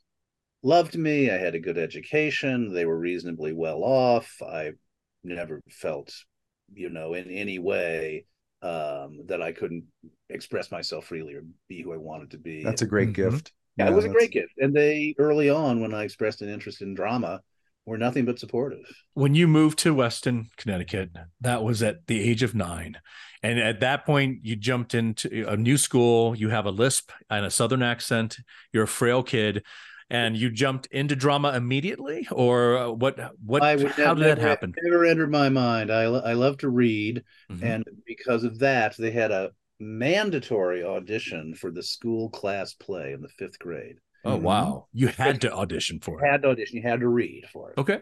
[0.64, 1.30] loved me.
[1.32, 2.74] I had a good education.
[2.74, 4.42] They were reasonably well off.
[4.42, 4.74] I
[5.24, 6.14] never felt,
[6.74, 8.26] you know, in any way
[8.62, 9.86] um, that I couldn't
[10.30, 12.64] express myself freely or be who I wanted to be.
[12.64, 13.14] that's a great Mhm.
[13.14, 14.54] gift Yeah, I Yeah, was a great gift.
[14.58, 17.42] and they early on, when I expressed an interest in drama,
[17.86, 18.86] were nothing but supportive.
[19.14, 22.98] when you moved to Weston, Connecticut, that was at the age of nine.
[23.44, 26.36] And at that point, you jumped into a new school.
[26.36, 28.38] You have a lisp and a Southern accent.
[28.72, 29.64] You're a frail kid,
[30.12, 33.18] and you jumped into drama immediately, or uh, what?
[33.44, 33.64] What?
[33.64, 34.74] I would How did never, that happen?
[34.84, 35.92] Never entered my mind.
[35.92, 37.64] I I love to read, Mhm.
[37.64, 43.22] and because of that, they had a mandatory audition for the school class play in
[43.22, 43.98] the fifth grade.
[44.24, 44.42] oh Mhm.
[44.44, 46.32] wow, you had to audition for You it.
[46.32, 46.78] had to audition.
[46.78, 47.80] You had to read for it.
[47.80, 48.02] Okay.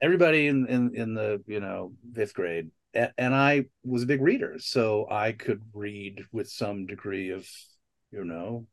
[0.00, 4.20] Everybody in in in the you know fifth grade, a- and I was a big
[4.22, 7.46] reader, so I could read with some degree of
[8.10, 8.66] you know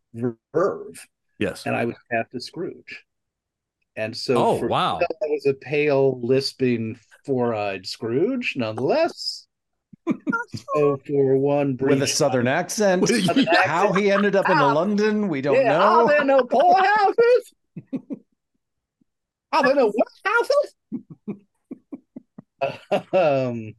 [0.54, 1.06] verve.
[1.40, 1.66] Yes.
[1.66, 3.04] and I was Captain Scrooge.
[3.98, 5.00] And so, Oh, for wow.
[5.00, 9.48] I was a pale, lisping, four-eyed Scrooge, nonetheless.
[10.76, 13.02] so, for one brief with a southern accent.
[13.02, 14.74] With a- Southern How accent, he ended up in Ah.
[14.74, 16.08] London, we don't yeah, are know.
[16.08, 17.54] there no poor houses?
[19.52, 20.76] are there no what houses?
[23.14, 23.74] um.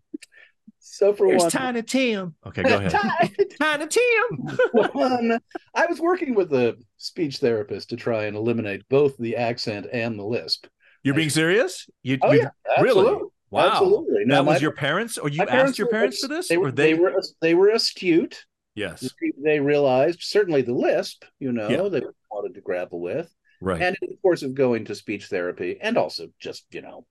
[0.96, 2.34] So for Here's one, Tiny Tim.
[2.46, 2.92] Okay, go ahead.
[3.60, 4.56] Tiny Tim.
[4.92, 5.40] one,
[5.74, 10.18] I was working with a speech therapist to try and eliminate both the accent and
[10.18, 10.66] the lisp.
[11.02, 11.86] You're being serious?
[12.02, 13.04] You, Oh you yeah, absolutely.
[13.12, 13.22] really?
[13.50, 13.68] Wow.
[13.72, 14.24] Absolutely.
[14.24, 16.28] No, that was my- your parents, or you my asked parents your were- parents for
[16.28, 16.92] this, They or were they?
[16.94, 18.44] they were they were astute.
[18.74, 19.08] yes.
[19.44, 21.88] They realized certainly the lisp, you know, Yeah.
[21.90, 23.80] they wanted to grapple with, Right.
[23.82, 27.06] and in the course of going to speech therapy, and also just you know,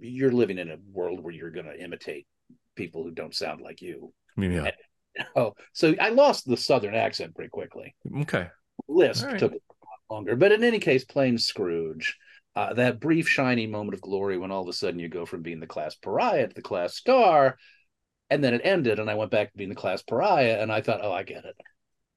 [0.00, 2.26] you're living in a world where you're going to imitate
[2.76, 4.12] people who don't sound like you.
[4.36, 4.70] yeah.
[5.34, 7.94] Oh, so I lost the southern accent pretty quickly.
[8.18, 8.48] Okay.
[8.86, 9.38] Lisp All right.
[9.38, 12.18] took a lot longer, but in any case, playing Scrooge.
[12.54, 15.40] Uh, that brief shining moment of glory when all of a sudden you go from
[15.42, 17.56] being the class pariah to the class star,
[18.28, 20.82] and then it ended, and I went back to being the class pariah, and I
[20.82, 21.56] thought, oh, I get it.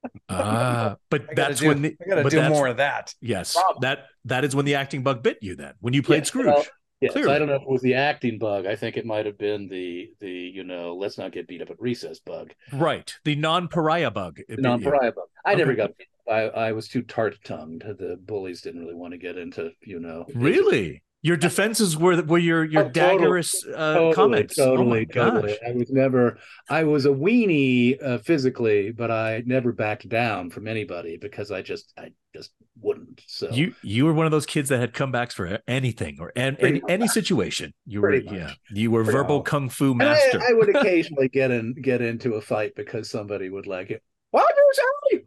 [0.29, 3.13] Ah, but that's do, when the, I gotta do more of that.
[3.19, 3.79] Yes, Problem.
[3.81, 5.55] that that is when the acting bug bit you.
[5.55, 6.45] Then when you played Yeah, Scrooge.
[6.45, 6.65] well,
[7.01, 7.33] Yes, Clearly.
[7.33, 8.65] I don't know if it was the acting bug.
[8.65, 11.69] I think it might have been the the you know let's not get beat up
[11.69, 14.39] at recess bug, right, the non-pariah bug.
[14.49, 15.27] non pariah bug.
[15.45, 15.91] I never got.
[16.29, 17.83] I I was too tart tongued.
[17.83, 20.25] The bullies didn't really want to get into you know.
[20.35, 23.17] Really, your defenses were were your your Oh, totally.
[23.17, 24.55] daggerous uh, Totally, comments.
[24.55, 25.51] Totally, oh my totally.
[25.53, 25.57] gosh.
[25.67, 26.37] I was never.
[26.69, 31.61] I was a weenie uh, physically, but I never backed down from anybody because I
[31.61, 32.51] just I just
[32.81, 33.21] wouldn't.
[33.27, 36.55] So You you were one of those kids that had comebacks for anything or an,
[36.55, 37.73] Pretty any, any situation.
[37.85, 38.23] You were much.
[38.31, 38.51] yeah.
[38.71, 39.45] You were Pretty verbal much.
[39.47, 40.41] kung fu And I, master.
[40.41, 44.01] I would occasionally get in get into a fight because somebody would like it.
[44.31, 44.73] Why do you
[45.11, 45.25] say?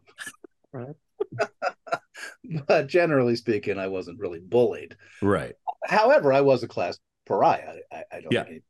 [0.71, 0.95] Right.
[2.67, 4.95] but generally speaking, I wasn't really bullied.
[5.21, 5.53] right.
[5.85, 7.75] However, I was a class pariah.
[7.91, 8.43] I, I don't Yeah.
[8.43, 8.63] think it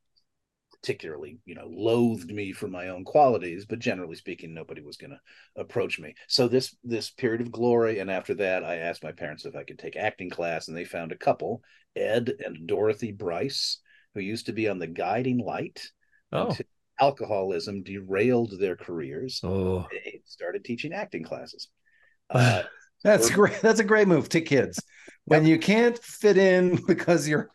[0.82, 5.12] particularly, you know, loathed me for my own qualities, but generally speaking, nobody was going
[5.12, 5.20] to
[5.56, 6.14] approach me.
[6.28, 9.64] So this this period of glory, and after that, I asked my parents if I
[9.64, 11.62] could take acting class, and they found a couple,
[11.96, 13.80] Ed and Dorothy Bryce,
[14.14, 15.82] who used to be on the Guiding Light.
[16.34, 16.56] Oh.
[17.00, 19.40] alcoholism derailed their careers.
[19.44, 19.88] Oh.
[19.92, 21.70] They started teaching acting classes.
[22.30, 22.64] Uh,
[23.04, 23.60] That's great.
[23.62, 24.82] That's a great move to kids.
[25.26, 27.50] When you can't fit in because you're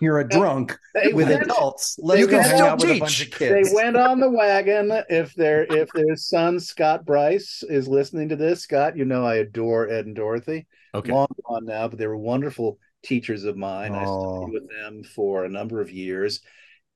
[0.00, 2.90] you're a drunk they with went- adults, let's you go can hang still out with
[2.90, 3.00] a teach.
[3.00, 4.90] bunch of they went on the wagon.
[5.08, 9.36] If their if their son Scott Bryce is listening to this, Scott, you know I
[9.36, 10.66] adore Ed and Dorothy.
[10.94, 11.12] Okay.
[11.12, 13.92] Long gone now, but they were wonderful teachers of mine.
[13.94, 14.40] I Oh.
[14.46, 16.40] studied with them for a number of years,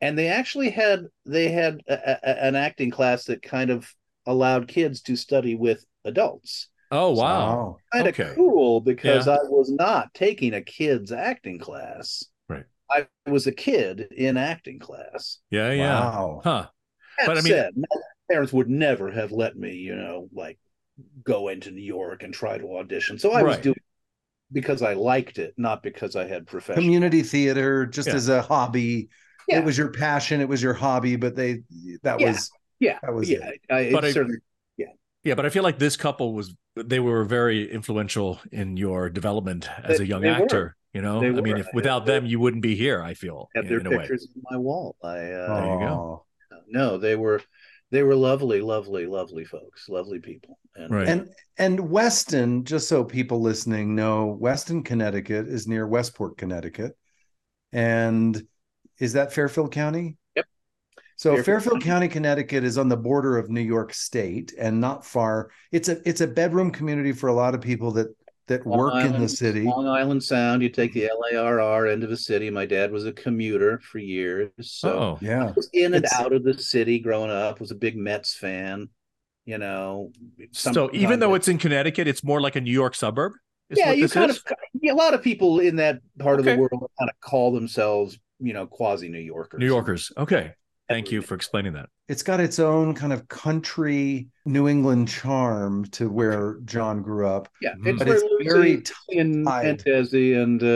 [0.01, 3.90] and they actually had they had a, a- an acting class that kind of
[4.27, 6.69] allowed kids to study with adults.
[6.90, 7.16] Oh wow.
[7.16, 7.77] Wow.
[7.92, 8.33] Kind of Okay.
[8.35, 12.25] cool because I was not taking a kid's acting class.
[12.49, 12.64] Right.
[12.90, 15.38] I was a kid in acting class.
[15.51, 16.01] Yeah, yeah.
[16.01, 16.40] Wow.
[16.44, 16.66] Huh.
[17.18, 17.87] That But I mean- said, my
[18.31, 20.59] parents would never have let me, you know, like
[21.25, 23.18] go into New York and try to audition.
[23.18, 23.62] So I was Right.
[23.62, 23.77] doing
[24.53, 26.85] because I liked it, not because I had professional.
[26.85, 28.14] Community theater, just Yeah.
[28.14, 29.09] as a hobby.
[29.49, 29.59] Yeah.
[29.59, 30.40] It was your passion.
[30.40, 31.62] It was your hobby, but they
[32.03, 32.31] that Yeah.
[32.31, 33.51] was yeah, that was yeah.
[33.70, 34.38] I, But it I- certainly,
[35.24, 39.68] Yeah, but I feel like this couple was they were very influential in your development
[39.82, 40.34] as They- a young they were.
[40.37, 40.76] actor.
[40.92, 43.02] You know, They I mean, if without them, you wouldn't be here.
[43.02, 44.94] I feel have their in pictures on my wall.
[45.02, 46.24] I uh, There you go.
[46.52, 46.56] Oh.
[46.68, 47.40] no, they were
[47.90, 50.58] they were lovely, lovely, lovely folks, lovely people.
[50.76, 51.08] And Right.
[51.08, 56.96] And and Weston, just so people listening know, Weston, Connecticut is near Westport, Connecticut.
[57.72, 58.40] And
[58.98, 60.16] is that Fairfield County?
[61.14, 61.20] Yep.
[61.20, 61.85] So Fairfield Fairfield, County.
[61.85, 65.50] County, Connecticut is on the border of New York State and not far.
[65.70, 68.09] It's a it's a bedroom community for a lot of people that
[68.46, 69.62] that Long work in the city.
[69.62, 70.62] Long Island Sound.
[70.62, 71.37] You take the mm-hmm.
[71.37, 72.50] LARR end of the city.
[72.50, 75.46] My dad was a commuter for years, so oh, Yeah.
[75.48, 77.61] I was in and It's- out of the city growing up.
[77.61, 78.88] Was a big Mets fan.
[79.46, 80.11] You know,
[80.53, 83.35] so even though it's in Connecticut, it's more like a New York suburb.
[83.68, 84.38] Yeah, you kind is?
[84.38, 84.44] of
[84.81, 88.18] yeah, a lot of people in that part of the world kind of call themselves,
[88.40, 89.61] you know, quasi New Yorkers.
[89.61, 90.12] New Yorkers.
[90.16, 90.53] Okay.
[90.88, 91.88] Thank you for explaining that.
[92.09, 97.49] It's got its own kind of country New England charm to where John grew up,
[97.62, 97.87] Yeah, Mhm.
[97.87, 98.73] it's but it's Lucy very
[99.18, 99.66] and tied.
[99.66, 100.66] and and uh,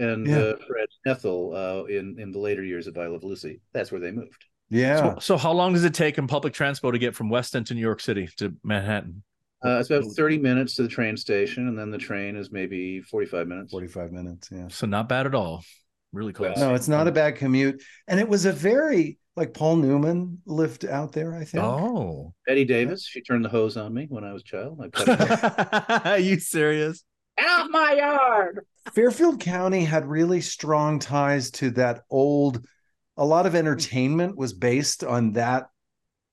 [0.00, 0.36] and Yeah.
[0.38, 3.60] uh, Fred Ethel uh, in in the later years of I Love Lucy.
[3.72, 4.44] That's where they moved.
[4.68, 4.96] yeah.
[5.14, 7.74] So, so how long does it take in public transport to get from Weston to
[7.74, 9.22] New York City to Manhattan?
[9.64, 13.00] Uh, it's about thirty minutes to the train station, and then the train is maybe
[13.00, 13.70] forty-five minutes.
[13.70, 14.48] 45 minutes.
[14.50, 14.66] Yeah.
[14.66, 15.62] So not bad at all.
[16.12, 16.56] Really close.
[16.58, 17.82] No, it's not a bad commute.
[18.06, 21.64] And it was a very, like Paul Newman lived out there, I think.
[21.64, 22.34] Oh.
[22.46, 24.80] Bette Davis, she turned the hose on me when I was a child.
[24.96, 27.02] I Are you serious?
[27.38, 28.60] out my yard.
[28.94, 32.64] Fairfield County had really strong ties to that old,
[33.16, 35.68] a lot of entertainment was based on that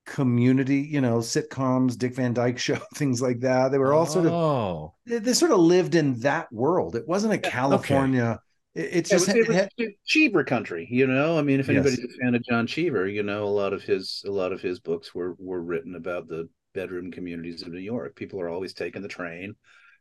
[0.05, 3.71] community, you know, sitcoms, Dick Van Dyke show, things like that.
[3.71, 4.93] They were all sort of, Oh.
[5.05, 6.95] they, they sort of lived in that world.
[6.95, 8.33] It wasn't a California.
[8.33, 8.39] It,
[8.75, 11.37] it Yeah, just it was, it was Cheever country, you know.
[11.37, 11.75] I mean, if Yes.
[11.75, 14.61] anybody's a fan of John Cheever, you know, a lot of his a lot of
[14.61, 18.15] his books were were written about the bedroom communities of New York.
[18.15, 19.55] People are always taking the train.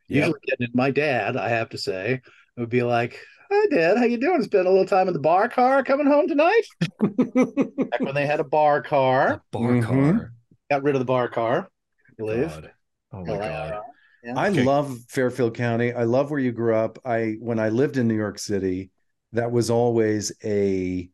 [0.07, 0.25] Yep.
[0.25, 0.75] Usually getting it.
[0.75, 2.21] My dad, I have to say,
[2.57, 3.19] would be like,
[3.51, 4.41] "Hi, Dad, how you doing?
[4.43, 6.63] Spend a little time in the bar car coming home tonight."
[7.09, 9.83] Back when they had a bar car, A bar Mhm.
[9.83, 10.31] car.
[10.69, 11.69] got rid of the bar car.
[12.07, 12.47] I believe.
[12.49, 12.71] God.
[13.11, 13.81] Oh my god.
[14.35, 14.63] I Okay.
[14.63, 15.93] love Fairfield County.
[15.93, 16.99] I love where you grew up.
[17.05, 18.91] I when I lived in New York City,
[19.33, 21.09] that was always a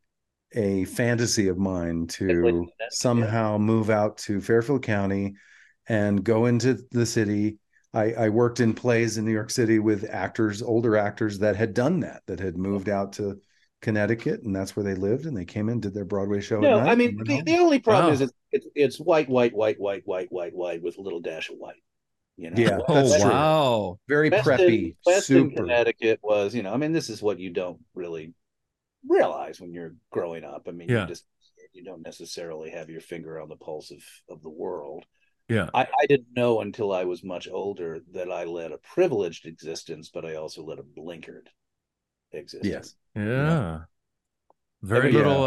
[0.54, 2.08] a fantasy of mine
[2.42, 2.88] Like, to yeah.
[2.90, 5.36] somehow move out to Fairfield County
[5.88, 7.60] and go into the city.
[7.94, 11.74] I, I worked in plays in New York City with actors, older actors that had
[11.74, 13.40] done that, that had moved out to
[13.82, 15.26] Connecticut, and that's where they lived.
[15.26, 16.62] And they came in, did their Broadway show.
[16.62, 18.14] No, I mean the, the only problem Wow.
[18.14, 21.50] is it's, it's it's white, white, white, white, white, white, white with a little dash
[21.50, 21.82] of white.
[22.38, 23.30] You know, Yeah, Oh That's true.
[23.32, 24.00] wow.
[24.08, 25.62] very Weston, preppy, Weston, super.
[25.64, 28.34] Connecticut was, you know, I mean, this is what you don't really
[29.08, 30.68] realize when you're growing up.
[30.68, 31.02] I mean, Yeah.
[31.04, 31.26] you just
[31.74, 35.06] you don't necessarily have your finger on the pulse of of the world.
[35.48, 35.70] Yeah.
[35.74, 40.10] I, I didn't know until I was much older that I led a privileged existence,
[40.14, 41.48] but I also led a blinkered
[42.32, 42.66] existence.
[42.72, 42.96] Yes.
[43.16, 43.82] Yeah.
[44.82, 45.18] Very Yeah.
[45.20, 45.44] little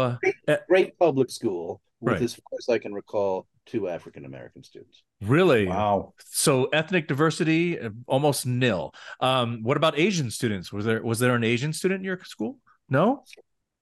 [0.47, 2.21] uh Great public school with, Right.
[2.23, 5.03] as far as I can recall, two African American students.
[5.21, 6.13] really Wow.
[6.25, 8.93] so ethnic diversity uh, almost nil.
[9.19, 10.73] Um what about Asian students?
[10.73, 12.57] Was there was there an Asian student in your school?
[12.89, 13.23] No?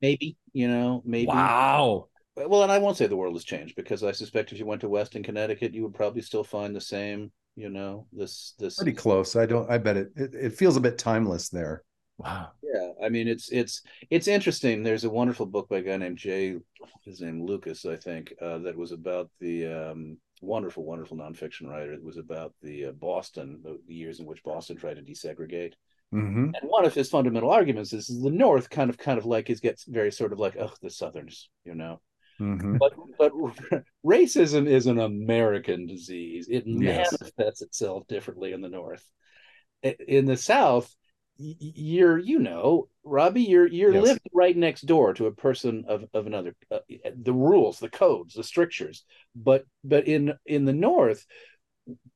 [0.02, 1.28] Maybe, you know, maybe.
[1.28, 2.10] Wow.
[2.36, 4.82] Well, and I won't say the world has changed because I suspect if you went
[4.82, 8.94] to Weston, Connecticut, you would probably still find the same, you know, this this Pretty
[8.94, 9.36] close.
[9.36, 9.70] I don't.
[9.72, 10.10] I bet it.
[10.16, 11.84] It, it feels a bit timeless there.
[12.18, 12.50] Wow.
[12.64, 14.84] Yeah, I mean it's it's it's interesting.
[14.84, 16.56] There's a wonderful book by a guy named Jay,
[17.04, 21.94] his name Lukas, I think, uh, that was about the um, wonderful, wonderful nonfiction writer.
[21.94, 25.74] It was about the uh, Boston, the, the years in which Boston tried to desegregate.
[26.14, 26.54] Mhm.
[26.60, 29.50] And one of his fundamental arguments is, is the North kind of kind of like
[29.50, 32.02] is gets very sort of like oh the Southerns, you know.
[32.40, 32.80] Mhm.
[32.80, 33.32] But but
[34.06, 36.48] racism is an American disease.
[36.50, 37.12] It Yes.
[37.22, 39.06] manifests itself differently in the North.
[39.84, 40.94] In the South,
[41.38, 44.04] you're you know, Robbie, you're you're Yes.
[44.04, 46.56] living right next door to a person of of another.
[46.72, 46.80] Uh,
[47.22, 49.04] the rules, the codes, the strictures.
[49.36, 51.26] But but in in the North,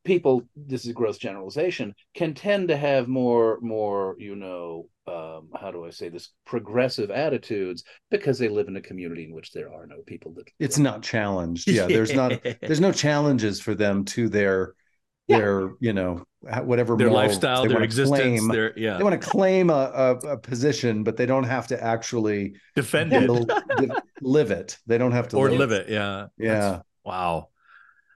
[0.04, 0.44] people.
[0.56, 1.94] This is a gross generalization.
[2.14, 4.88] Can tend to have more more you know.
[5.08, 6.30] Um, how do I say this?
[6.46, 10.48] Progressive attitudes because they live in a community in which there are no people that
[10.60, 11.68] It's not challenged.
[11.72, 11.88] Yeah.
[11.88, 12.42] There's not.
[12.62, 14.74] There's no challenges for them to their
[15.28, 15.38] Yeah.
[15.38, 16.26] their you know
[16.64, 18.48] whatever their lifestyle, they their wanna existence, claim.
[18.50, 18.98] their yeah.
[18.98, 23.14] They want to claim a, a, a position, but they don't have to actually defend
[23.14, 23.48] it live,
[24.22, 24.78] live it.
[24.88, 25.88] They don't have to or live it.
[25.90, 26.28] Yeah.
[26.38, 26.54] Yeah.
[26.54, 27.48] That's- wow.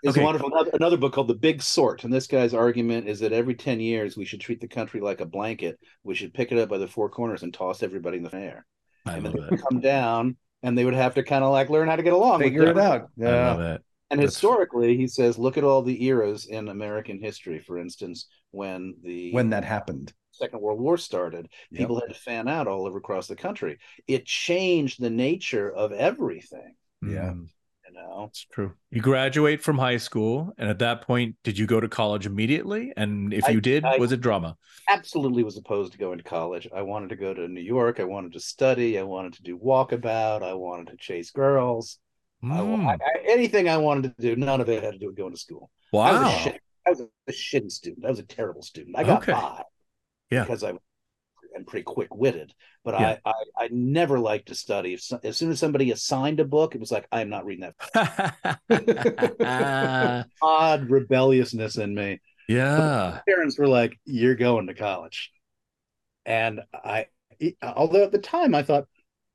[0.04, 0.22] There's Okay.
[0.22, 3.32] a wonderful another, another book called The Big Sort, and this guy's argument is that
[3.34, 5.80] every ten years we should treat the country like a blanket.
[6.04, 8.66] We should pick it up by the four corners and toss everybody in the air,
[9.06, 11.70] I and then they would come down, and they would have to kind of like
[11.72, 12.40] learn how to get along.
[12.42, 12.78] Figure it them.
[12.80, 13.02] out.
[13.20, 13.74] I love Yeah.
[13.76, 13.82] it.
[14.12, 17.60] And historically, he says, look at all the eras in American history.
[17.60, 20.14] For instance, when the When that happened.
[20.32, 21.80] Second World War started, Yep.
[21.80, 23.80] people had to fan out all over across the country.
[24.08, 26.76] It changed the nature of everything.
[27.02, 27.32] Yeah.
[27.32, 27.48] Mm,
[27.88, 28.74] You know, It's true.
[28.92, 32.92] You graduate from high school, and at that point, did you go to college immediately?
[32.98, 34.58] And if I- you did, I- was it drama?
[34.90, 36.68] absolutely was opposed to going to college.
[36.76, 38.00] I wanted to go to New York.
[38.00, 39.00] I wanted to study.
[39.00, 40.44] I wanted to do walkabout.
[40.44, 41.98] I wanted to chase girls.
[42.52, 45.08] I, Mm, I, I- anything I wanted to do, none of it had to do
[45.08, 45.70] with going to school.
[45.94, 46.28] I was wow.
[46.28, 46.62] a shit.
[46.86, 48.06] I was a shitty student.
[48.06, 48.98] I was a terrible student.
[48.98, 49.32] I got Okay.
[49.32, 49.64] by
[50.30, 50.44] Yeah.
[50.44, 50.70] because I
[51.56, 52.54] am pretty quick witted.
[52.84, 53.18] But Yeah.
[53.26, 53.34] I, I
[53.66, 54.98] I never liked to study.
[54.98, 58.58] So, as soon as somebody assigned a book, it was like I'm not reading that.
[60.42, 62.20] Odd rebelliousness in me.
[62.48, 63.22] Yeah.
[63.28, 65.32] parents were like, "You're going to college,"
[66.26, 67.08] and I,
[67.64, 68.86] although at the time I thought,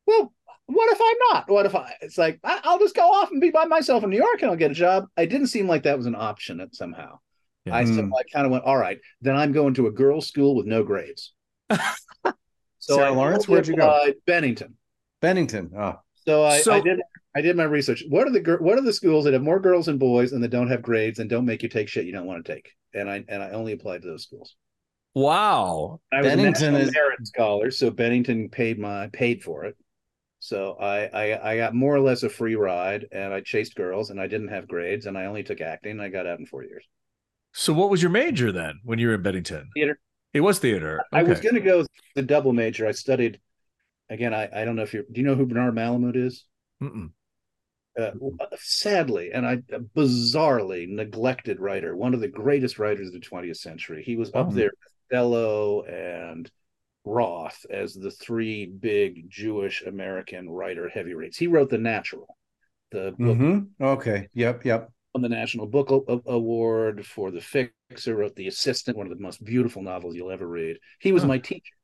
[0.06, 0.32] well,
[0.72, 1.50] what if I'm not?
[1.50, 1.94] What if I?
[2.00, 4.50] It's like I, will just go off and be by myself in New York and
[4.50, 5.06] I'll get a job.
[5.16, 7.18] I didn't seem like that was an option somehow.
[7.64, 7.76] Yeah.
[7.76, 7.96] I hmm.
[7.96, 10.66] so I kind of went, all right, then I'm going to a girls' school with
[10.66, 11.32] no grades.
[11.70, 11.76] so
[12.80, 14.12] Sarah I Lawrence, where'd you go?
[14.26, 14.76] Bennington.
[15.20, 15.72] Bennington.
[15.76, 15.96] Oh.
[16.26, 17.00] So I, so I did
[17.34, 18.04] I did my research.
[18.08, 20.48] What are the what are the schools that have more girls than boys and that
[20.48, 22.70] don't have grades and don't make you take shit you don't want to take?
[22.94, 24.56] And I and I only applied to those schools.
[25.14, 26.00] Wow.
[26.12, 29.76] I was Bennington a is merit scholar, so Bennington paid my paid for it.
[30.40, 34.10] So I, I I got more or less a free ride, and I chased girls,
[34.10, 35.92] and I didn't have grades, and I only took acting.
[35.92, 36.84] And I got out in four years.
[37.52, 39.68] So what was your major then when you were in Bennington?
[39.74, 40.00] Theater.
[40.32, 41.00] It was theater.
[41.12, 41.20] Okay.
[41.20, 42.86] I was going to go the double major.
[42.86, 43.38] I studied.
[44.08, 46.46] Again, I, I don't know if you do you know who Bernard Malamud is?
[46.82, 47.10] Mm-mm.
[48.00, 48.12] Uh,
[48.56, 49.56] sadly and I
[49.96, 54.02] bizarrely neglected writer, one of the greatest writers of the 20th century.
[54.02, 54.52] He was up oh.
[54.52, 56.50] there with Bellow and
[57.04, 61.38] Roth as the three big Jewish American writer heavyweights.
[61.38, 62.36] He wrote The Natural,
[62.90, 63.38] the book.
[63.38, 63.84] Mm-hmm.
[63.84, 64.28] Okay.
[64.34, 64.64] Yep.
[64.64, 64.90] Yep.
[65.14, 65.90] On the National Book
[66.26, 70.46] Award for The Fixer, wrote The Assistant, one of the most beautiful novels you'll ever
[70.46, 70.78] read.
[71.00, 71.28] He was huh.
[71.28, 71.74] my teacher.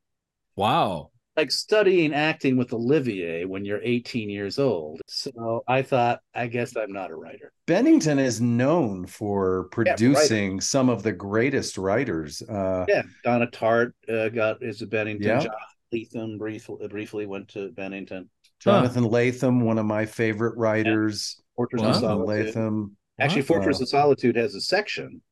[0.55, 5.01] Wow like studying acting with Olivier when you're 18 years old.
[5.07, 7.53] So I thought, I guess I'm not a writer.
[7.67, 12.43] Bennington is known for producing yeah, some of the greatest writers.
[12.43, 15.27] Uh, yeah, Donna Tartt uh, got is a Bennington.
[15.27, 15.39] Yeah.
[15.41, 15.59] Jonathan
[15.95, 18.31] Lethem briefly, briefly went to Bennington.
[18.59, 19.11] Jonathan huh.
[19.11, 21.37] Lethem, one of my favorite writers.
[21.39, 21.43] Yeah.
[21.57, 22.55] Fortress of Solitude.
[22.55, 22.91] Lethem.
[23.19, 23.47] Actually, wow.
[23.47, 25.23] Fortress of Solitude has a section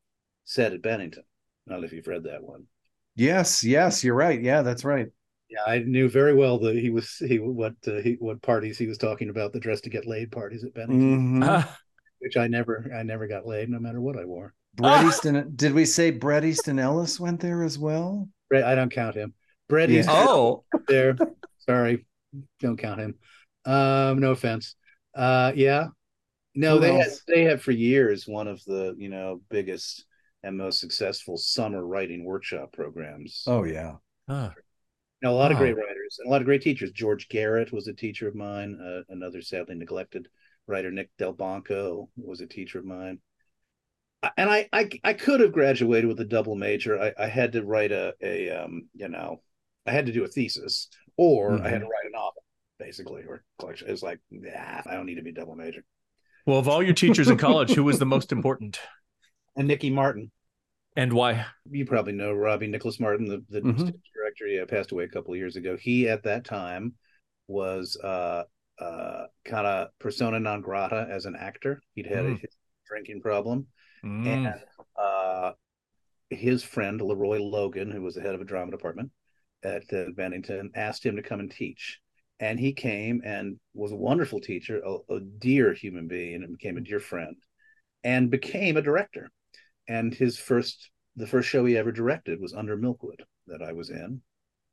[0.45, 1.25] set at Bennington.
[1.67, 2.65] I don't know if you've read that one.
[3.17, 4.41] Yes, yes, you're right.
[4.41, 5.09] Yeah, that's right.
[5.51, 8.87] Yeah, I knew very well that he was he what uh, he what parties he
[8.87, 11.71] was talking about the dress to get laid parties at Bennington, mm-hmm.
[12.21, 14.55] which I never I never got laid no matter what I wore.
[14.75, 18.29] Bret Easton, did we say Bret Easton Ellis went there as well?
[18.49, 19.35] Bret, I don't count him.
[19.69, 20.01] Bret yeah.
[20.01, 21.17] Easton oh there.
[21.59, 22.07] Sorry,
[22.61, 23.15] don't count him.
[23.65, 24.75] Um, no offense.
[25.15, 25.89] Uh, yeah,
[26.55, 27.05] no, Who they else?
[27.05, 30.05] had they had for years one of the you know biggest
[30.43, 33.45] and most successful summer writing workshop programs.
[33.47, 33.97] Oh yeah.
[34.29, 34.51] Huh
[35.25, 35.57] know, a lot wow.
[35.57, 36.93] of great writers and a lot of great teachers.
[36.93, 38.79] George Garrett was a teacher of mine.
[38.81, 40.29] Uh, another sadly neglected
[40.67, 43.19] writer, Nick Delbanco, was a teacher of mine.
[44.37, 46.99] And I, I, I could have graduated with a double major.
[46.99, 49.43] I, I had to write a, a, um, you know,
[49.87, 51.65] I had to do a thesis, or mm-hmm.
[51.65, 51.91] I had to mm-hmm.
[51.91, 52.43] write a novel,
[52.79, 53.91] basically, or collection.
[53.91, 55.85] It's like, yeah, I don't need to be double major.
[56.47, 58.79] Well, of all your teachers in college, who was the most important?
[59.57, 60.31] And Nikki Martin.
[60.97, 61.45] And why?
[61.71, 63.89] You probably know Robbie Nicholas Martin, the, the mm-hmm.
[64.15, 64.47] director.
[64.47, 65.77] Yeah, passed away a couple of years ago.
[65.77, 66.95] He at that time
[67.49, 68.45] was uh,
[68.79, 71.81] uh, kind of persona non grata as an actor.
[71.95, 72.43] He'd had mm.
[72.43, 72.47] a
[72.89, 73.67] drinking problem,
[74.05, 74.27] mm.
[74.27, 74.55] and
[74.97, 75.53] uh,
[76.31, 79.11] his friend Leroy Logan, who was the head of a drama department
[79.65, 82.01] at uh, Bennington, asked him to come and teach.
[82.41, 86.77] And he came and was a wonderful teacher, a, a dear human being, and became
[86.77, 87.37] a dear friend,
[88.03, 89.31] and became a director
[89.89, 93.91] and his first the first show he ever directed was Under Milkwood that I was
[93.91, 94.21] in.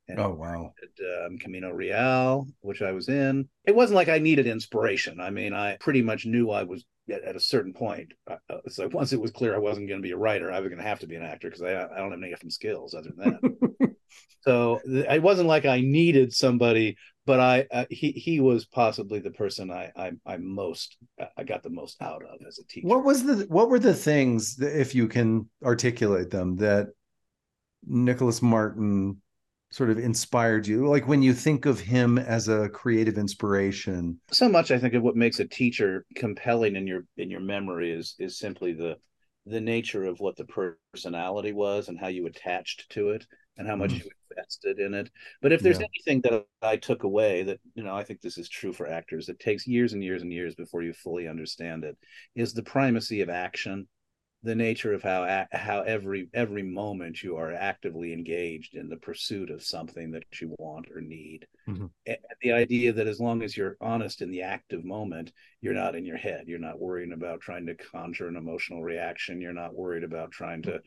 [0.08, 0.74] And oh wow!
[0.98, 3.48] Did, um, Camino Real, which I was in.
[3.66, 5.20] It wasn't like I needed inspiration.
[5.20, 8.12] I mean, I pretty much knew I was at, at a certain point.
[8.30, 10.60] Uh, uh so once it was clear I wasn't going to be a writer, I
[10.60, 12.54] was going to have to be an actor because I I don't have any different
[12.54, 13.96] skills other than that.
[14.42, 19.32] so it wasn't like I needed somebody but I uh, he he was possibly the
[19.32, 20.98] person I I I most
[21.38, 22.88] I got the most out of as a teacher.
[22.88, 26.90] What was the what were the things that, if you can articulate them that
[27.86, 29.22] Nicholas Martin
[29.72, 34.50] sort of inspired you like when you think of him as a creative inspiration so
[34.50, 38.14] much i think of what makes a teacher compelling in your in your memory is
[38.20, 38.98] is simply the
[39.46, 40.46] the nature of what the
[40.94, 43.26] personality was and how you attached to it
[43.58, 44.04] and how much mm.
[44.04, 45.10] you invested in it.
[45.42, 45.88] But if there's yeah.
[45.96, 49.30] anything that I took away that, you know, I think this is true for actors,
[49.30, 51.98] it takes years and years and years before you fully understand it,
[52.36, 53.88] is the primacy of action,
[54.44, 59.52] the nature of how how every every moment you are actively engaged in the pursuit
[59.52, 61.46] of something that you want or need.
[61.70, 61.86] Mm-hmm.
[62.08, 65.32] And the idea that as long as you're honest in the active moment,
[65.62, 66.46] you're not in your head.
[66.48, 69.42] You're not worrying about trying to conjure an emotional reaction.
[69.42, 70.80] You're not worried about trying to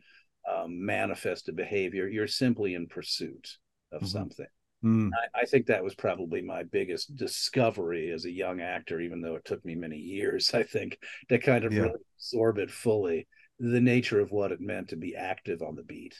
[0.50, 2.08] um, manifest a behavior.
[2.08, 3.56] You're simply in pursuit
[3.92, 4.08] of mm-hmm.
[4.08, 4.46] something.
[4.84, 5.10] Mm.
[5.14, 9.34] I, I, think that was probably my biggest discovery as a young actor, even though
[9.34, 10.98] it took me many years, I think,
[11.30, 11.82] to kind of yeah.
[11.82, 13.26] really absorb it fully.
[13.58, 16.16] The nature of what it meant to be active on the beat.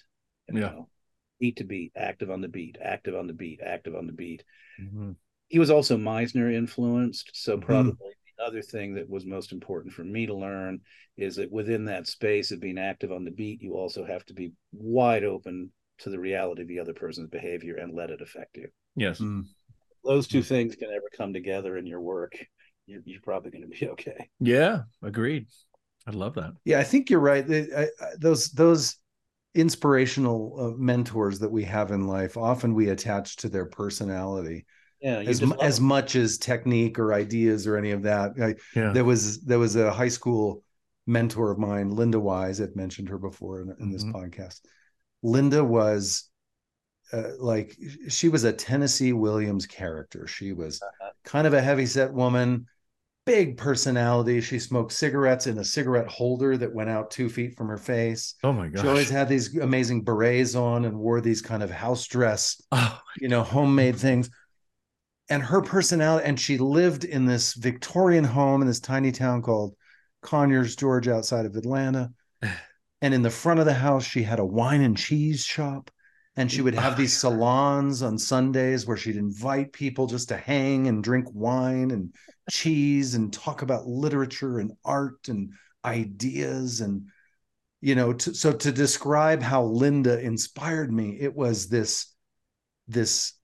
[0.50, 0.66] You yeah.
[0.68, 0.88] Know?
[1.40, 4.44] Beat to beat, active on the beat, active on the beat, active on the beat.
[4.80, 5.10] Mm-hmm.
[5.48, 7.32] He was also Meisner influenced.
[7.34, 7.90] So mm-hmm.
[8.36, 10.80] Probably other thing that was most important for me to learn
[11.16, 14.34] is that within that space of being active on the beat, you also have to
[14.34, 18.56] be wide open to the reality of the other person's behavior and let it affect
[18.56, 18.68] you.
[18.96, 19.20] Yes.
[19.20, 19.44] Mm.
[20.04, 22.36] Those two things can ever come together in your work.
[22.86, 24.28] You're, you're probably going to be okay.
[24.40, 24.82] Yeah.
[25.02, 25.46] Agreed.
[26.06, 26.52] I love that.
[26.64, 27.44] Yeah, I think you're right.
[27.50, 28.96] I, I, those those
[29.54, 34.66] inspirational uh, mentors that we have in life often we attach to their personality
[35.04, 38.32] Yeah, as, just mu- love as much as technique or ideas or any of that.
[38.42, 38.92] I, Yeah.
[38.92, 40.62] there was there was a high school
[41.06, 42.60] mentor of mine, Linda Wise.
[42.60, 44.12] I've mentioned her before in, in this Mhm.
[44.14, 44.60] podcast.
[45.22, 46.30] Linda was
[47.12, 47.76] uh, like
[48.08, 50.26] she was a Tennessee Williams character.
[50.26, 51.10] She was Uh-huh.
[51.22, 52.66] kind of a heavy set woman,
[53.26, 54.40] big personality.
[54.40, 58.34] She smoked cigarettes in a cigarette holder that went out two feet from her face.
[58.42, 58.80] Oh my gosh.
[58.82, 62.98] She always had these amazing berets on and wore these kind of house dress oh,
[63.20, 64.30] you know, homemade things.
[65.28, 69.74] And her personality, and she lived in this Victorian home in this tiny town called
[70.22, 72.12] Conyers, Georgia, outside of Atlanta.
[73.02, 75.90] And in the front of the house, she had a wine and cheese shop.
[76.36, 80.88] And she would have these salons on Sundays where she'd invite people just to hang
[80.88, 82.14] and drink wine and
[82.50, 85.52] cheese and talk about literature and art and
[85.84, 86.80] ideas.
[86.80, 87.08] And,
[87.82, 92.06] you know, to, so to describe how Linda inspired me, it was this
[92.88, 93.34] this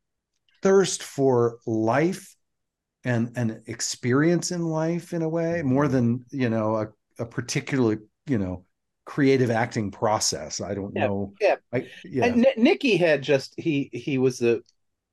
[0.63, 2.37] thirst for life
[3.05, 6.89] and an experience in life in a way more than you know a,
[7.23, 8.65] a particularly you know
[9.07, 11.57] creative acting process i don't Yeah, know yeah.
[11.73, 14.63] I, yeah And Ni- Nicky had just he he was the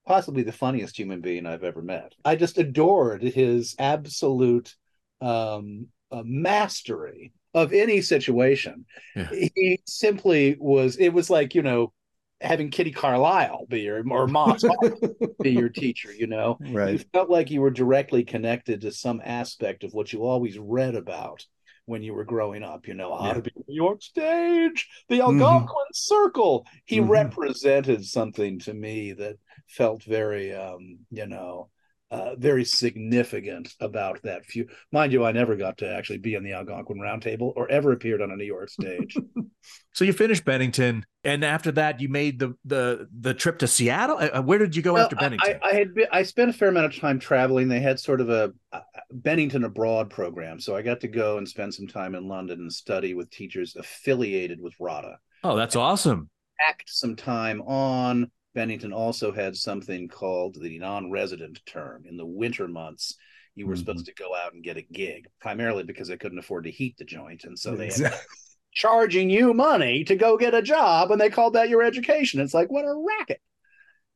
[0.08, 2.14] possibly the funniest human being I've ever met.
[2.26, 4.76] I just adored his absolute
[5.22, 8.86] um uh, mastery of any situation.
[9.16, 9.32] Yeah.
[9.32, 11.93] He simply was it was like, you know,
[12.42, 14.64] having Kitty Carlisle be your or Moss
[15.42, 16.58] be your teacher, you know.
[16.60, 16.94] Right.
[16.94, 20.96] You felt like you were directly connected to some aspect of what you always read
[20.96, 21.46] about
[21.86, 23.34] when you were growing up, you know, how Yeah.
[23.36, 25.42] to be New York stage, the Mhm.
[25.42, 26.66] Algonquin Circle.
[26.86, 27.10] He Mhm.
[27.10, 31.70] represented something to me that felt very, um, you know,
[32.10, 34.68] uh, very significant about that few.
[34.91, 38.22] Mind you, I never got to actually be on the Algonquin Roundtable or ever appeared
[38.22, 39.18] on a New York stage.
[39.93, 44.18] so you finished Bennington, and after that, you made the the the trip to Seattle.
[44.20, 45.60] Uh, Where did you go Well, after Bennington?
[45.62, 47.68] I, I had been, I spent a fair amount of time traveling.
[47.68, 48.82] They had sort of a, a
[49.12, 52.72] Bennington abroad program, so I got to go and spend some time in London and
[52.72, 55.18] study with teachers affiliated with RADA.
[55.43, 56.30] oh, that's awesome.
[56.60, 58.32] Act some time on.
[58.58, 62.05] Bennington also had something called the non-resident term.
[62.08, 63.16] In the winter months,
[63.53, 63.78] you were Mhm.
[63.78, 66.97] supposed to go out and get a gig, primarily because they couldn't afford to heat
[66.97, 68.36] the joint, and so they had Exactly.
[68.72, 72.53] charging you money to go get a job and they called that your education it's
[72.53, 73.41] like what a racket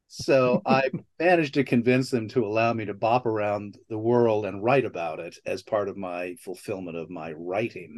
[0.07, 0.83] so i
[1.19, 5.19] managed to convince them to allow me to bop around the world and write about
[5.19, 7.97] it as part of my fulfillment of my writing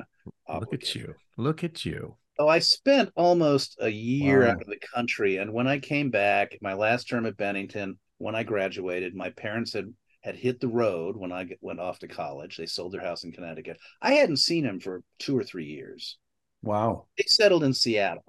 [0.49, 1.15] Look at you.
[1.37, 2.15] Look at you.
[2.37, 4.51] So i spent almost a year Wow.
[4.51, 8.35] out of the country and when i came back my last term at bennington when
[8.35, 12.57] i graduated my parents had had hit the road when i went off to college
[12.57, 16.17] they sold their house in connecticut i hadn't seen them for two or three years
[16.61, 18.23] wow they settled in Seattle.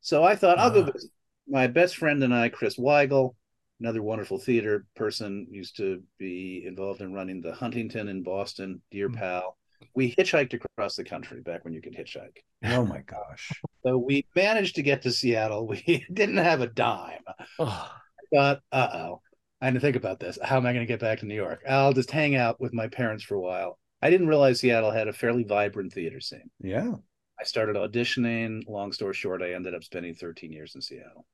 [0.00, 0.90] So I thought I'll go Ah.
[0.92, 1.10] visit.
[1.48, 3.34] My best friend and I, Chris Weigel,
[3.80, 9.08] another wonderful theater person, used to be involved in running the Huntington in Boston, dear
[9.08, 9.14] Hmm.
[9.14, 9.58] pal.
[9.94, 12.38] We hitchhiked across the country back when you could hitchhike.
[12.64, 13.50] oh my gosh
[13.84, 15.66] So we managed to get to Seattle.
[15.66, 17.20] We didn't have a dime.
[17.58, 17.90] Oh,
[18.34, 19.20] I uh oh,
[19.60, 20.38] I had to think about this.
[20.42, 21.62] How am I going to get back to New York?
[21.68, 23.78] I'll just hang out with my parents for a while.
[24.02, 26.50] I didn't realize Seattle had a fairly vibrant theater scene.
[26.60, 26.92] yeah
[27.40, 28.62] I started auditioning.
[28.68, 31.24] Long story short, I ended up spending 13 years in Seattle.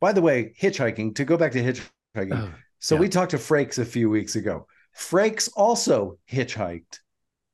[0.00, 3.00] by the way hitchhiking to go back to hitchhiking oh, So Yeah.
[3.02, 4.66] we talked to Frakes a few weeks ago.
[4.96, 7.00] Frakes also hitchhiked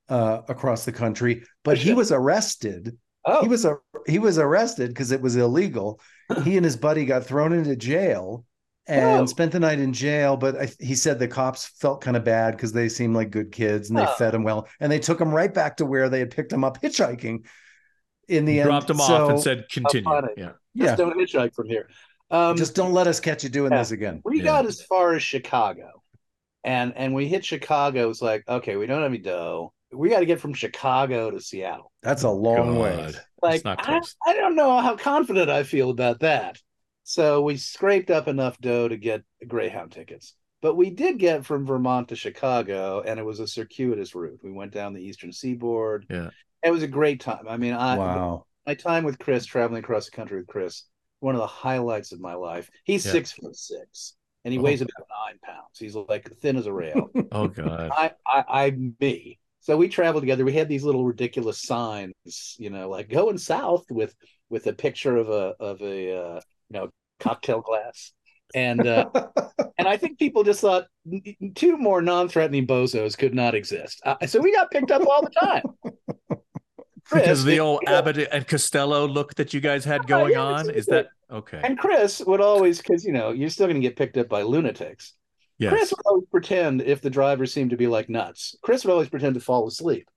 [0.08, 2.96] uh, across the country, but he was arrested.
[3.24, 3.76] Oh, He was a
[4.06, 6.00] he was arrested because it was illegal.
[6.44, 8.44] He and his buddy got thrown into jail
[8.86, 9.26] and Oh.
[9.26, 10.36] spent the night in jail.
[10.36, 13.50] But I, he said the cops felt kind of bad because they seemed like good
[13.52, 14.14] kids and they Oh.
[14.18, 16.64] fed him well, and they took him right back to where they had picked him
[16.64, 17.44] up hitchhiking.
[18.28, 20.28] In the end, dropped him off and said, "Continue." funny.
[20.36, 20.44] Yeah.
[20.44, 21.88] just "Yeah, don't hitchhike from here.
[22.30, 23.78] Um, just don't let us catch you doing yeah.
[23.78, 24.44] this again." we Yeah.
[24.44, 26.02] got as far as Chicago,
[26.64, 28.08] and and we hit Chicago.
[28.08, 29.73] It's like okay, we don't have any dough.
[29.94, 31.92] We got to get from Chicago to Seattle.
[32.02, 32.80] That's a long God.
[32.80, 33.12] way.
[33.42, 34.16] Like not I, close.
[34.26, 36.58] I don't know how confident I feel about that.
[37.04, 40.34] So we scraped up enough dough to get Greyhound tickets.
[40.62, 44.40] But we did get from Vermont to Chicago, and it was a circuitous route.
[44.42, 46.06] We went down the eastern seaboard.
[46.08, 46.30] Yeah.
[46.62, 47.44] It was a great time.
[47.46, 48.46] I mean, I Wow.
[48.66, 50.84] my time with Chris, traveling across the country with Chris,
[51.20, 52.70] one of the highlights of my life.
[52.84, 53.12] He's Yeah.
[53.12, 54.14] six foot six.
[54.46, 54.62] and he Oh.
[54.62, 55.78] weighs about nine pounds.
[55.78, 57.08] He's like thin as a rail.
[57.32, 57.90] Oh god.
[57.96, 59.38] I, I, I'm me.
[59.64, 60.44] So we traveled together.
[60.44, 64.14] We had these little ridiculous signs, you know, like going south with
[64.50, 68.12] with a picture of a of a uh, you know cocktail glass,
[68.54, 69.08] and uh,
[69.78, 74.02] and I think people just thought "N- n- two more non-threatening bozos could not exist.
[74.04, 75.62] Uh, so we got picked up all the time.
[77.06, 80.68] Chris, because the old Abbott and Costello look that you guys had going yeah, on.
[80.68, 81.62] Is that okay?
[81.64, 84.42] and Chris would always, because you know, you're still going to get picked up by
[84.42, 85.14] lunatics.
[85.58, 85.72] Yes.
[85.72, 88.56] Chris would always pretend if the driver seemed to be like nuts.
[88.62, 90.08] Chris would always pretend to fall asleep.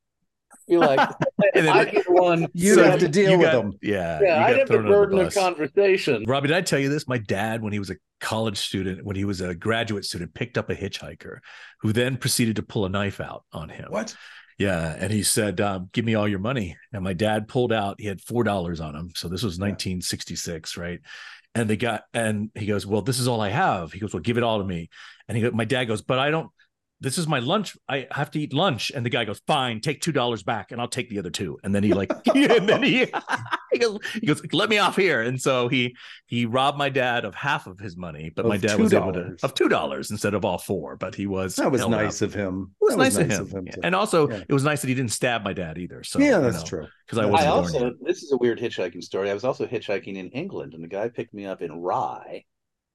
[0.67, 0.99] Be like,
[1.55, 2.47] And then- I'd be the one.
[2.53, 3.73] You'd So have to deal with got- them.
[3.81, 4.19] Yeah.
[4.21, 6.23] Yeah, you I'd got have the thrown under burden of conversation.
[6.27, 7.07] Robbie, did I tell you this?
[7.07, 10.57] My dad, when he was a college student, when he was a graduate student, picked
[10.57, 11.37] up a hitchhiker
[11.81, 13.87] who then proceeded to pull a knife out on him.
[13.89, 14.15] What?
[14.57, 14.95] Yeah.
[14.99, 16.75] And he said, um, Give me all your money.
[16.91, 19.11] And my dad pulled out, he had $4 on him.
[19.15, 19.65] So this was Yeah.
[19.65, 20.99] 1966, right?
[21.57, 23.91] And they got, and he goes, Well, this is all I have.
[23.91, 24.89] He goes, Well, give it all to me.
[25.27, 26.51] And he goes, My dad goes, But I don't,
[26.99, 27.77] this is my lunch.
[27.87, 28.91] I have to eat lunch.
[28.93, 31.59] And the guy goes, Fine, take $2 back and I'll take the other two.
[31.63, 33.05] And then he like, and then he,
[33.71, 35.21] he goes, he goes, Let me off here.
[35.21, 35.95] And so he,
[36.25, 39.13] he robbed my dad of half of his money, but my Of dad was able
[39.13, 40.95] to, of $2 instead of all four.
[40.95, 42.01] But he was, That was held up.
[42.01, 42.71] nice of him.
[42.81, 43.65] It was That nice, of him.
[43.67, 43.71] Yeah.
[43.73, 43.81] too.
[43.83, 44.43] And also, Yeah.
[44.49, 46.03] it was nice that he didn't stab my dad either.
[46.03, 46.87] So yeah, you that's know, true.
[47.05, 47.93] Because I I I wasn't also, yet.
[48.01, 49.29] this is a weird hitchhiking story.
[49.29, 52.43] I was also hitchhiking in England, and the guy picked me up in Rye,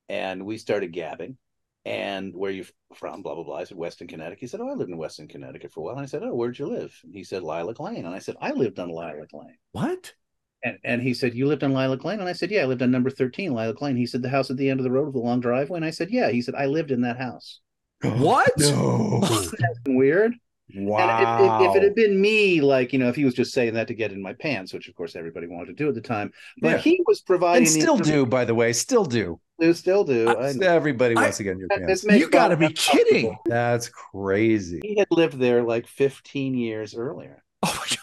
[0.08, 1.36] and we started gabbing.
[1.84, 2.64] And where you
[2.94, 3.22] from?
[3.22, 3.56] Blah blah blah.
[3.56, 4.38] I said Weston, Connecticut.
[4.40, 6.32] He said, "Oh, I lived in Weston, Connecticut for a while." And I said, "Oh,
[6.34, 9.32] where'd you live?" And he said, "Lilac Lane." And I said, "I lived on Lilac
[9.32, 10.14] Lane." What?
[10.62, 12.82] And and he said, "You lived on Lilac Lane?" And I said, "Yeah, I lived
[12.82, 15.06] on number thirteen Lilac Lane." He said, "The house at the end of the road
[15.06, 17.60] with the long driveway." And I said, "Yeah." He said, "I lived in that house."
[18.04, 18.52] What?
[18.58, 19.22] No.
[19.88, 20.34] Weird.
[20.76, 21.18] wow.
[21.18, 23.52] And if, if, if it had been me, like you know, if he was just
[23.52, 25.94] saying that to get in my pants, which of course everybody wanted to do at
[25.96, 26.78] the time, but Yeah.
[26.78, 29.40] he was providing and still do, by the way, still do.
[29.62, 30.28] Do, still do.
[30.28, 30.66] I know.
[30.66, 32.04] Everybody I- wants to get in your pants.
[32.04, 33.36] You got to be kidding.
[33.46, 34.80] That's crazy.
[34.82, 37.42] He had lived there like 15 years earlier.
[37.62, 37.96] Oh my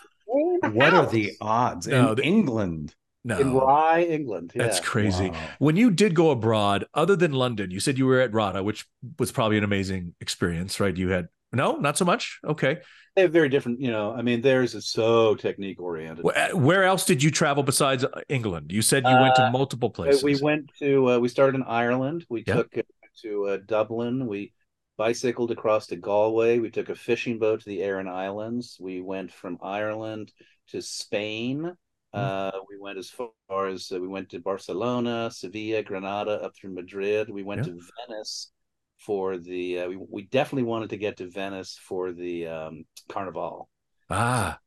[0.64, 0.74] God.
[0.74, 2.96] What are the odds No, in the- England?
[3.26, 3.66] in No.
[3.66, 4.52] Rye, England?
[4.56, 4.64] Yeah.
[4.64, 5.30] That's crazy.
[5.30, 5.50] Wow.
[5.60, 8.86] When you did go abroad, other than London, you said you were at RADA, which
[9.18, 10.96] was probably an amazing experience, right?
[10.96, 12.40] You had no, not so much.
[12.46, 12.78] Okay.
[13.16, 13.82] They have very different.
[13.82, 16.24] You know, I mean, theirs is so technique oriented.
[16.26, 18.72] Wh- uh, Where else did you travel besides uh, England?
[18.72, 20.24] You said you went to Uh, multiple places.
[20.24, 21.12] We went to.
[21.12, 22.26] Uh, we started in Ireland.
[22.30, 22.56] We Yeah.
[22.58, 22.82] took uh,
[23.24, 24.28] to uh, Dublin.
[24.28, 24.54] We
[24.98, 26.60] bicycled across to Galway.
[26.60, 28.78] We took a fishing boat to the Aran Islands.
[28.80, 30.32] We went from Ireland
[30.70, 31.74] to Spain.
[32.14, 36.74] Uh, we went as far as uh, we went to Barcelona, Sevilla, Granada, up through
[36.74, 37.30] Madrid.
[37.30, 37.74] We went Yeah.
[37.74, 38.52] to Venice
[39.00, 39.80] for the.
[39.82, 43.70] Uh, we we definitely wanted to get to Venice for the um, Carnival.
[44.10, 44.60] ah,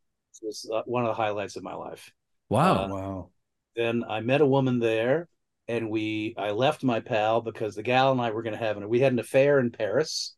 [0.42, 2.12] It was uh, one of the highlights of my life
[2.48, 2.84] wow.
[2.84, 3.30] Uh, wow.
[3.76, 5.28] then I met a woman there,
[5.68, 8.76] and we I left my pal because the gal and I were going to have
[8.76, 10.34] an we had an affair in Paris.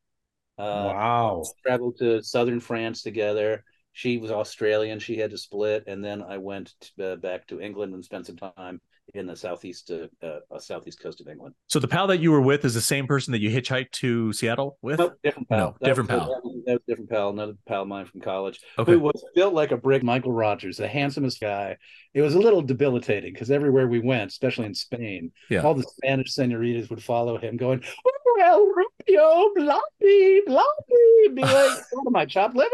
[0.59, 1.45] Uh, wow.
[1.67, 3.65] Traveled to southern France together.
[3.93, 4.99] She was Australian.
[5.01, 8.27] She had to split, and then I went to, uh, back to England and spent
[8.27, 8.81] some time
[9.15, 11.55] in the southeast uh, uh, southeast coast of England.
[11.69, 14.33] So the pal that you were with is the same person that you hitchhiked to
[14.33, 14.99] Seattle with?
[14.99, 15.59] Nope, different pal.
[15.59, 16.29] No, That different was- pal.
[16.29, 17.31] That that different pal.
[17.31, 18.61] Another pal of mine from college.
[18.79, 18.93] Okay.
[18.93, 21.77] who was built like a brick, Michael Rogers, the handsomest guy.
[22.15, 25.61] It was a little debilitating because everywhere we went, especially in Spain, Yeah.
[25.63, 31.79] all the Spanish senoritas would follow him, going, "Oh, El Rubio, bloppy, bloppy," be like,
[31.93, 32.71] "What am I, chopped liver?"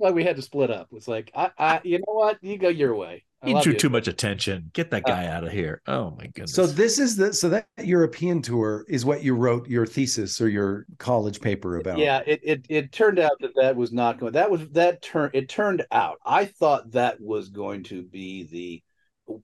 [0.00, 0.88] like we had to split up.
[0.92, 2.38] It's like, I, I, you know what?
[2.42, 3.24] You go your way.
[3.42, 3.78] I He love drew you.
[3.78, 4.70] too much attention.
[4.72, 5.82] Get that uh, guy out of here.
[5.86, 6.52] Oh my goodness.
[6.54, 10.48] So this is the so that European tour is what you wrote your thesis or
[10.48, 11.98] your college paper about.
[11.98, 14.32] Yeah, it, it it turned out that that was not going.
[14.32, 15.30] That was that turn.
[15.34, 16.18] It turned out.
[16.24, 18.82] I thought that was going to be the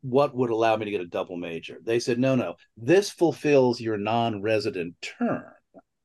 [0.03, 1.79] what would allow me to get a double major.
[1.83, 5.45] They said, no, no, this fulfills your non-resident term.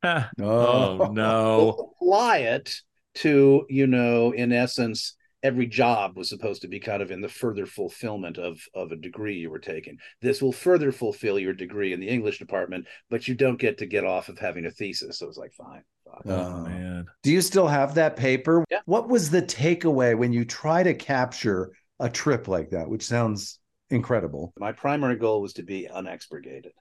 [0.03, 1.57] Oh, oh no.
[1.57, 2.73] We'll apply it
[3.15, 7.29] to you know, in essence, every job was supposed to be kind of in the
[7.29, 9.97] further fulfillment of of a degree you were taking.
[10.21, 13.85] This will further fulfill your degree in the English department, but you don't get to
[13.85, 15.19] get off of having a thesis.
[15.19, 15.83] So it was like, fine.
[16.05, 16.21] fine.
[16.25, 17.05] Oh Uh, man.
[17.23, 18.63] Do you still have that paper?
[18.71, 18.79] Yeah.
[18.85, 23.59] What was the takeaway when you try to capture a trip like that, which sounds
[23.89, 24.53] incredible?
[24.59, 26.71] my primary goal was to be unexpurgated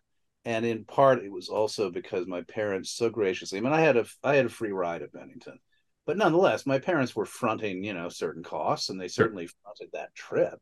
[0.44, 3.96] and in part it was also because my parents so graciously i mean i had
[3.96, 5.58] a i had a free ride at bennington
[6.06, 10.14] but nonetheless my parents were fronting you know certain costs and they certainly fronted that
[10.14, 10.60] trip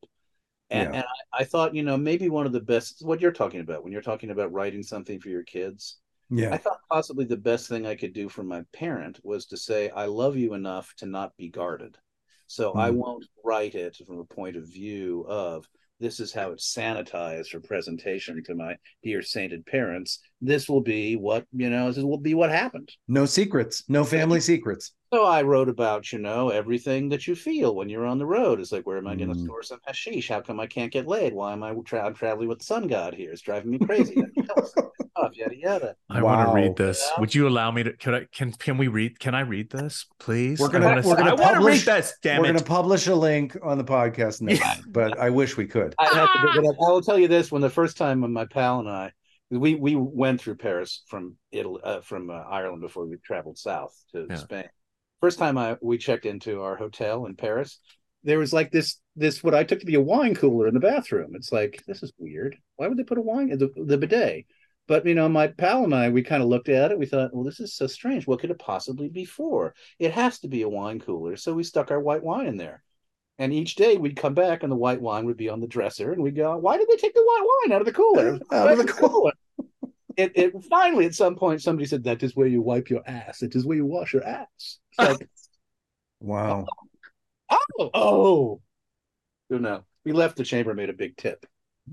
[0.71, 0.95] and, Yeah.
[0.95, 3.83] and I, I thought you know maybe one of the best what you're talking about
[3.83, 5.99] when you're talking about writing something for your kids
[6.31, 6.53] Yeah.
[6.53, 9.91] I thought possibly the best thing I could do for my parent was to say,
[9.91, 11.97] I love you enough to not be guarded.
[12.49, 12.97] So I Hmm.
[12.97, 15.69] won't write it from a point of view of,
[16.01, 20.21] this is how it's sanitized for presentation to my dear sainted parents.
[20.41, 22.91] This will be what, you know, this will be what happened.
[23.09, 24.93] No secrets, no family secrets.
[25.13, 28.61] So I wrote about, you know, everything that you feel when you're on the road.
[28.61, 29.45] It's like, where am I going to Mm.
[29.45, 30.29] store some hashish?
[30.29, 31.35] How come I can't get laid?
[31.35, 33.33] Why am I tra- I'm traveling with the sun god here?
[33.33, 34.15] It's driving me crazy.
[34.67, 34.71] Stuff,
[35.35, 35.97] yada yada.
[36.09, 37.07] I want to read this.
[37.13, 37.21] Yeah.
[37.21, 37.93] Would you allow me to?
[37.95, 38.27] Can I?
[38.33, 39.19] Can can we read?
[39.19, 40.61] Can I read this, please?
[40.61, 42.15] We're gonna- wanna- we're gonna I want to publish- read this.
[42.23, 42.53] Damn We're it!
[42.53, 45.90] going to publish a link on the podcast notes, but I wish we could.
[45.99, 46.77] I have to give it up.
[46.77, 49.13] I will tell you this: when the first time when my pal and I,
[49.51, 53.95] we we went through Paris from Italy, uh, from uh, Ireland before we traveled south
[54.13, 54.37] to Yeah.
[54.37, 54.69] Spain.
[55.21, 57.79] First time I we checked into our hotel in Paris,
[58.25, 60.81] there was like this this what I took to be a wine cooler in the
[60.81, 61.33] bathroom.
[61.35, 62.57] It's like this is weird.
[62.77, 64.47] Why would they put a wine the the bidet?
[64.87, 66.99] But you know, my pal and I, we kind of looked at it.
[66.99, 68.27] We thought, well, this is so strange.
[68.27, 69.75] What could it possibly be for?
[69.99, 71.37] It has to be a wine cooler.
[71.37, 72.83] So we stuck our white wine in there.
[73.41, 76.13] And each day we'd come back and the white wine would be on the dresser,
[76.13, 78.39] and we'd go, "Why did they take the white wine out of the cooler?
[78.53, 79.33] Out of the cooler."
[80.17, 83.43] It, it finally at some point somebody said that is where you wipe your ass.
[83.43, 84.79] It is where you wash your ass.
[84.99, 85.27] Like,
[86.21, 86.67] Wow.
[87.51, 88.61] oh, oh, oh.
[89.49, 89.85] no.
[90.05, 91.47] We left the chamber, made a big tip.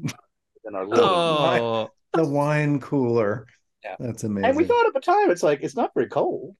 [0.04, 3.46] In our little, Oh, The wine cooler.
[3.86, 3.96] Yeah.
[4.00, 4.50] That's amazing.
[4.50, 6.58] and we thought at the time, it's like it's not very cold.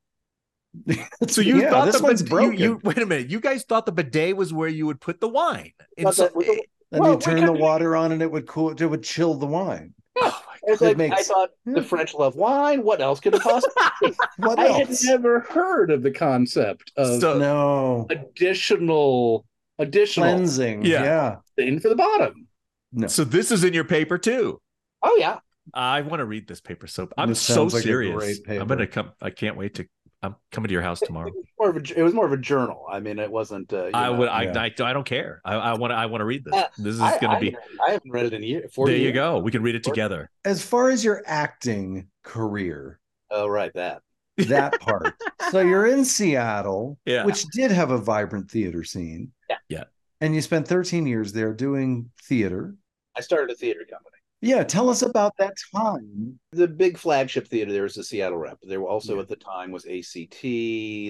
[1.28, 2.54] so you Yeah, thought this the one's bid- broken.
[2.58, 3.30] You, you wait a minute.
[3.30, 5.72] You guys thought the bidet was where you would put the wine.
[5.98, 8.86] And so, the- then Well, you turn the water on and it would cool it
[8.86, 9.94] would chill the wine.
[10.18, 10.28] Hmm.
[10.30, 11.88] oh my It's It like, makes- I thought the hmm.
[11.88, 12.84] French love wine.
[12.84, 13.74] What else could it possibly?
[14.02, 14.14] be?
[14.38, 18.08] What I had never heard of the concept of So- no.
[18.10, 19.46] additional
[19.80, 20.86] additional Cleansing.
[20.86, 21.04] Yeah.
[21.04, 21.36] Yeah.
[21.56, 22.48] thing for the bottom.
[22.94, 23.08] No.
[23.08, 24.62] So this is in your paper too.
[25.04, 25.40] Oh yeah,
[25.74, 26.88] I want to read this paper.
[26.88, 28.40] So I'm so like serious.
[28.48, 29.12] I'm gonna come.
[29.22, 29.86] I can't wait to.
[30.24, 31.28] I'm coming to your house tomorrow.
[31.28, 32.86] it was more of a it was more of a journal.
[32.92, 33.72] I mean, it wasn't.
[33.72, 34.30] Uh, I know, would.
[34.30, 34.62] I, Yeah.
[34.62, 34.90] I.
[34.90, 35.42] I don't care.
[35.46, 35.56] I.
[35.56, 35.92] I want.
[35.92, 35.96] to.
[35.96, 36.54] I want to read this.
[36.56, 37.56] Uh, This is going to be.
[37.88, 38.62] I haven't read it in a year.
[38.62, 39.38] There 40 you go.
[39.38, 40.30] We can read it together.
[40.44, 43.00] As far as your acting career,
[43.30, 44.02] Oh right, that.
[44.38, 45.14] that part.
[45.52, 47.26] so you're in Seattle, Yeah.
[47.26, 49.32] which did have a vibrant theater scene.
[49.50, 49.58] Yeah.
[49.70, 49.84] Yeah.
[50.22, 52.76] And you spent 13 years there doing theater.
[53.16, 54.17] I started a theater company.
[54.42, 56.40] Yeah, tell us about that time.
[56.52, 58.60] The big flagship theater there was the Seattle Rep.
[58.62, 59.22] There were also Yeah.
[59.22, 60.42] at the time was ACT,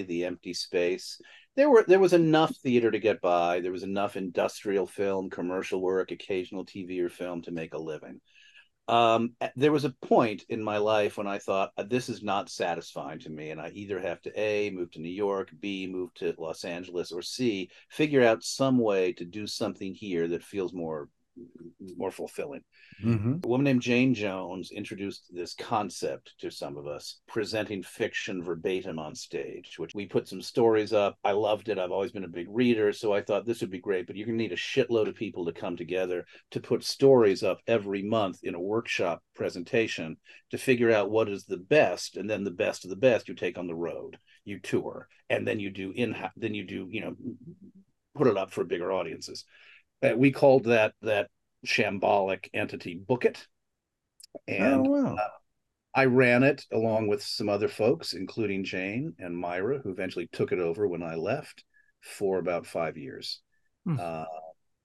[0.02, 1.20] the Empty Space.
[1.56, 3.60] There were there was enough theater to get by.
[3.60, 8.20] There was enough industrial film, commercial work, occasional TV or film to make a living.
[8.88, 12.50] Um, there was a point in my life when I thought "Uh, this is not
[12.50, 16.14] satisfying to me, and I either have to a move to New York, b move
[16.14, 20.72] to Los Angeles, or c figure out some way to do something here that feels
[20.74, 21.10] more
[21.96, 22.62] more fulfilling.
[23.02, 23.44] Mhm.
[23.44, 28.98] A woman named Jane Jones introduced this concept to some of us, presenting fiction verbatim
[28.98, 31.18] on stage, which we put some stories up.
[31.22, 31.78] I loved it.
[31.78, 34.26] I've always been a big reader, so I thought this would be great, but you're
[34.26, 38.02] going to need a shitload of people to come together to put stories up every
[38.02, 40.16] month in a workshop presentation
[40.50, 43.34] to figure out what is the best, and then the best of the best you
[43.34, 47.00] take on the road, you tour, and then you do in then you do, you
[47.00, 47.16] know,
[48.14, 49.44] put it up for bigger audiences.
[50.02, 51.28] Uh, we called that that
[51.66, 53.46] shambolic entity book it
[54.46, 55.18] and oh, wow.
[55.94, 60.52] i ran it along with some other folks including jane and myra who eventually took
[60.52, 61.64] it over when i left
[62.02, 63.40] for about five years
[63.84, 63.96] Hmm.
[63.98, 64.24] uh,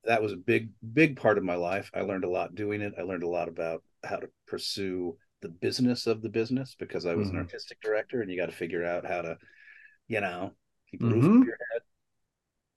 [0.05, 2.93] that was a big big part of my life i learned a lot doing it
[2.97, 7.13] i learned a lot about how to pursue the business of the business because i
[7.15, 7.39] was an Mhm.
[7.39, 9.37] artistic director and you got to figure out how to
[10.07, 10.51] you know
[10.89, 11.35] keep a roof Mhm.
[11.35, 11.81] over your head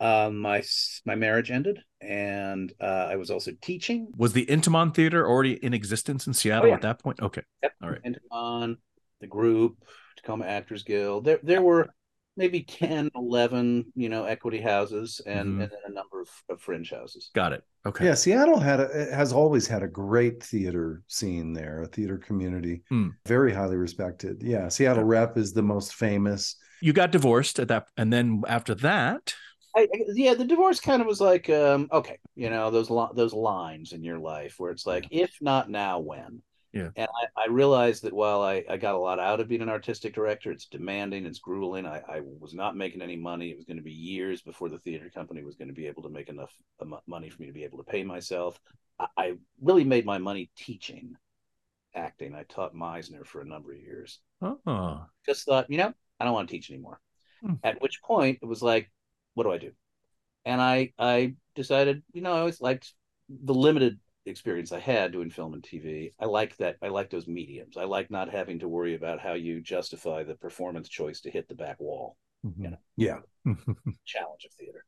[0.01, 0.63] um, my
[1.05, 4.09] my marriage ended, and uh, I was also teaching.
[4.17, 6.75] Was the Intiman Theater already in existence in Seattle yeah.
[6.75, 7.21] at that point?
[7.21, 7.43] Okay.
[7.63, 7.73] Yep.
[7.83, 8.03] All right.
[8.05, 8.77] Intiman,
[9.21, 9.77] the group,
[10.17, 11.25] Tacoma Actors Guild.
[11.25, 11.89] There there were
[12.39, 15.63] maybe 10, 11, you know, equity houses and, Mhm.
[15.63, 17.31] and then a number of, of fringe houses.
[17.35, 17.63] Got it.
[17.87, 18.05] Okay.
[18.05, 22.83] Yeah, Seattle had a, has always had a great theater scene there, a theater community,
[22.91, 23.09] Hmm.
[23.25, 24.43] very highly respected.
[24.43, 26.57] Yeah, Seattle Rep is the most famous.
[26.83, 29.33] You got divorced at that, and then after that,
[29.77, 33.13] I, I- yeah, the divorce kind of was like, um, okay, you know, those li-
[33.15, 36.43] those lines in your life where it's like, if not now, when?
[36.73, 36.91] Yeah.
[36.97, 39.69] And I, I realized that while I, I got a lot out of being an
[39.71, 41.87] artistic director, it's demanding, it's grueling.
[41.87, 43.51] I, I was not making any money.
[43.51, 46.03] It was going to be years before the theater company was going to be able
[46.03, 48.61] to make enough uh, money for me to be able to pay myself.
[48.99, 51.17] I, I really made my money teaching
[51.95, 52.35] acting.
[52.35, 56.35] I taught Meisner for a number of years oh, just thought, you know, I don't
[56.35, 57.01] want to teach anymore.
[57.41, 57.55] Hmm.
[57.63, 58.91] At which point it was like,
[59.37, 59.73] what do I do?
[60.45, 62.93] And I I decided, you know, I always liked
[63.29, 66.13] the limited experience I had doing film and TV.
[66.19, 66.77] I like that.
[66.83, 67.77] I like those mediums.
[67.77, 71.49] I like not having to worry about how you justify the performance choice to hit
[71.49, 72.17] the back wall.
[72.45, 72.63] Mhm.
[72.65, 73.19] You know, yeah.
[74.05, 74.85] Challenge of theater.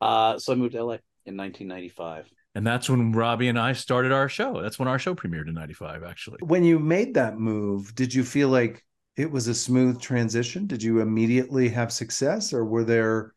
[0.00, 2.28] Uh, so I moved to LA in 1995.
[2.54, 4.60] And that's when Robbie and I started our show.
[4.60, 6.38] That's when our show premiered in 95, actually.
[6.42, 8.84] When you made that move, did you feel like
[9.16, 10.66] it was a smooth transition?
[10.66, 13.32] Did you immediately have success or were there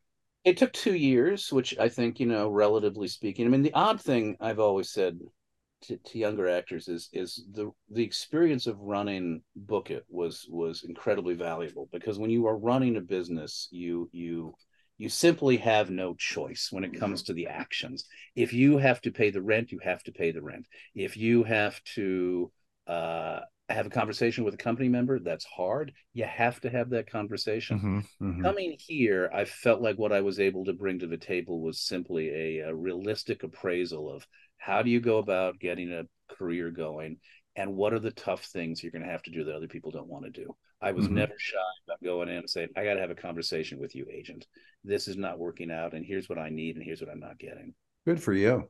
[0.47, 3.45] it took two years, which I think, you know, relatively speaking.
[3.45, 5.19] I mean, the odd thing I've always said
[5.81, 10.85] to, to younger actors is is the the experience of running Book It was was
[10.85, 14.55] incredibly valuable because when you are running a business, you you
[14.97, 18.05] you simply have no choice when it comes to the actions.
[18.35, 20.65] If you have to pay the rent, you have to pay the rent.
[20.95, 22.51] If you have to
[22.87, 27.09] uh, have a conversation with a company member that's hard you have to have that
[27.09, 27.99] conversation Mm-hmm.
[28.30, 28.41] Mhm.
[28.43, 31.80] coming here i felt like what i was able to bring to the table was
[31.80, 34.26] simply a, a realistic appraisal of
[34.57, 36.03] how do you go about getting a
[36.34, 37.18] career going
[37.55, 39.91] and what are the tough things you're going to have to do that other people
[39.91, 41.13] don't want to do i was Mhm.
[41.15, 41.57] never shy
[41.88, 44.45] about going in and saying i got to have a conversation with you agent
[44.84, 47.38] this is not working out and here's what i need and here's what i'm not
[47.39, 47.74] getting
[48.05, 48.70] good for you?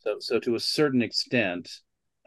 [0.00, 1.68] so, so to a certain extent,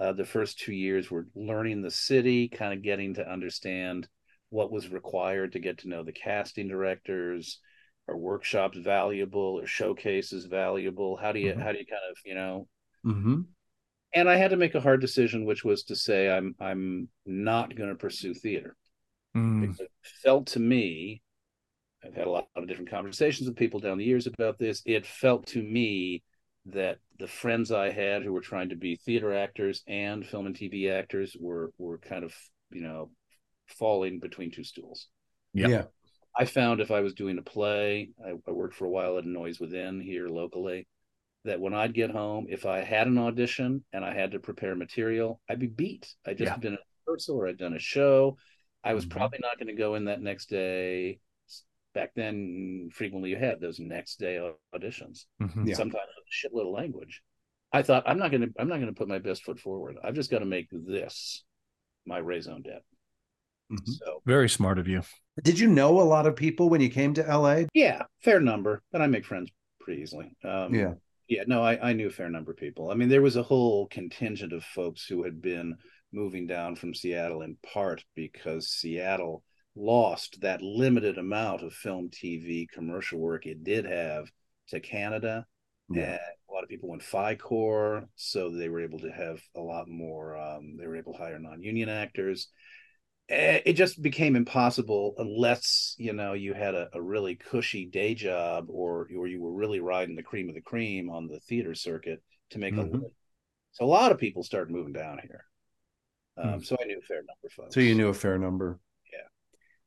[0.02, 4.08] uh, the first two years were learning the city, kind of getting to understand
[4.50, 7.60] what was required to get to know the casting directors.
[8.08, 9.60] Are workshops valuable?
[9.62, 11.18] Are showcases valuable?
[11.18, 11.62] How do you Mhm.
[11.64, 12.68] how do you kind of you know?
[13.06, 13.42] Mm-hmm.
[14.14, 17.76] And I had to make a hard decision, which was to say I'm I'm not
[17.76, 18.76] going to pursue theater
[19.36, 19.62] Mm.
[19.62, 19.92] because it
[20.24, 21.22] felt to me
[22.04, 25.06] i've had a lot of different conversations with people down the years about this it
[25.06, 26.22] felt to me
[26.68, 30.56] that the friends i had who were trying to be theater actors and film and
[30.56, 32.34] tv actors were were kind of
[32.72, 33.10] you know
[33.68, 35.08] falling between two stools
[35.54, 35.68] Yeah.
[35.68, 35.84] Yeah.
[36.38, 39.26] i found if i was doing a play I, I worked for a while at
[39.26, 40.88] noise within here locally
[41.46, 44.76] that when i'd get home if i had an audition and i had to prepare
[44.76, 46.58] material i'd be beat I'd just Yeah.
[46.58, 48.38] done a rehearsal or i'd done a show
[48.84, 49.10] I was Mhm.
[49.12, 51.20] probably not going to go in that next day.
[51.94, 54.40] Back then, frequently you had those next day
[54.74, 55.26] auditions.
[55.42, 55.68] Mhm.
[55.68, 55.76] Yeah.
[55.76, 57.22] Sometimes with a shitload of language.
[57.74, 58.50] I thought I'm not going to.
[58.60, 59.98] I'm not going to put my best foot forward.
[60.04, 61.44] I've just got to make this
[62.06, 62.82] my raison d'etre.
[63.72, 63.88] Mhm.
[63.88, 65.02] So Very smart of you.
[65.44, 67.66] Did you know a lot of people when you came to LA?
[67.74, 68.82] yeah, fair number.
[68.92, 70.36] But I make friends pretty easily.
[70.44, 70.94] Um, Yeah.
[71.28, 72.92] Yeah, no, I, I knew a fair number of people.
[72.92, 75.78] I mean, there was a whole contingent of folks who had been
[76.12, 79.42] moving down from Seattle in part because Seattle
[79.76, 84.30] lost that limited amount of film, TV, commercial work it did have
[84.70, 85.46] to Canada.
[85.90, 86.02] Yeah.
[86.02, 86.20] And
[86.50, 90.38] a lot of people went fi-core, so they were able to have a lot more.
[90.38, 92.50] Um, they were able to hire non-union actors.
[93.30, 98.14] Eh, It just became impossible unless you know you had a, a really cushy day
[98.14, 101.76] job or or you were really riding the cream of the cream on the theater
[101.76, 102.80] circuit to make Mhm.
[102.80, 103.12] a living.
[103.74, 105.46] So a lot of people started moving down here.
[106.38, 106.60] Um, Hmm.
[106.64, 107.74] So I knew a fair number of folks.
[107.74, 108.80] So you knew a fair number.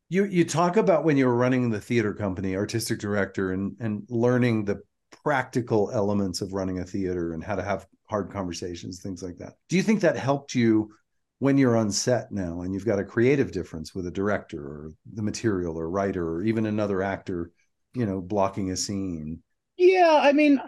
[0.09, 4.05] You you talk about when you were running the theater company, artistic director, and and
[4.09, 4.83] learning the
[5.23, 9.55] practical elements of running a theater and how to have hard conversations, things like that.
[9.69, 10.91] Do you think that helped you
[11.39, 14.91] when you're on set now and you've got a creative difference with a director or
[15.15, 17.51] the material or writer or even another actor,
[17.95, 19.43] you know, blocking a scene?
[19.77, 20.61] Yeah, I mean,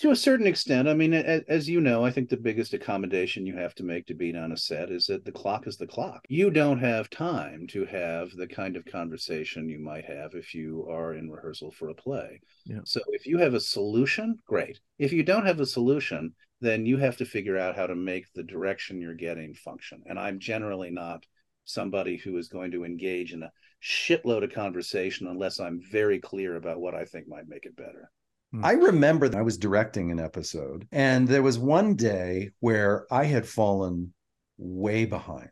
[0.00, 0.88] to a certain extent.
[0.88, 4.06] I mean, as, as you know, I think the biggest accommodation you have to make
[4.06, 6.24] to be on a set is that the clock is the clock.
[6.28, 10.86] You don't have time to have the kind of conversation you might have if you
[10.90, 12.40] are in rehearsal for a play.
[12.64, 12.80] Yeah.
[12.84, 14.80] So if you have a solution, great.
[14.98, 18.32] If you don't have a solution, then you have to figure out how to make
[18.32, 20.02] the direction you're getting function.
[20.06, 21.24] And I'm generally not
[21.64, 26.56] somebody who is going to engage in a shitload of conversation unless I'm very clear
[26.56, 28.10] about what I think might make it better.
[28.62, 33.24] I remember that I was directing an episode, and there was one day where I
[33.24, 34.12] had fallen
[34.58, 35.50] way behind.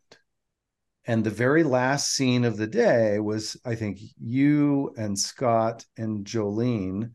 [1.04, 6.24] And the very last scene of the day was, I think, you and Scott and
[6.24, 7.12] Jolene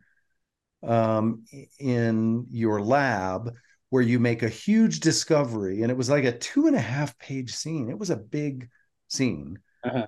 [0.83, 1.45] um,
[1.79, 3.53] in your lab,
[3.89, 5.83] where you make a huge discovery.
[5.83, 7.89] And it was like a two and a half page scene.
[7.89, 8.67] It was a big
[9.07, 9.59] scene.
[9.85, 10.07] Uh-huh.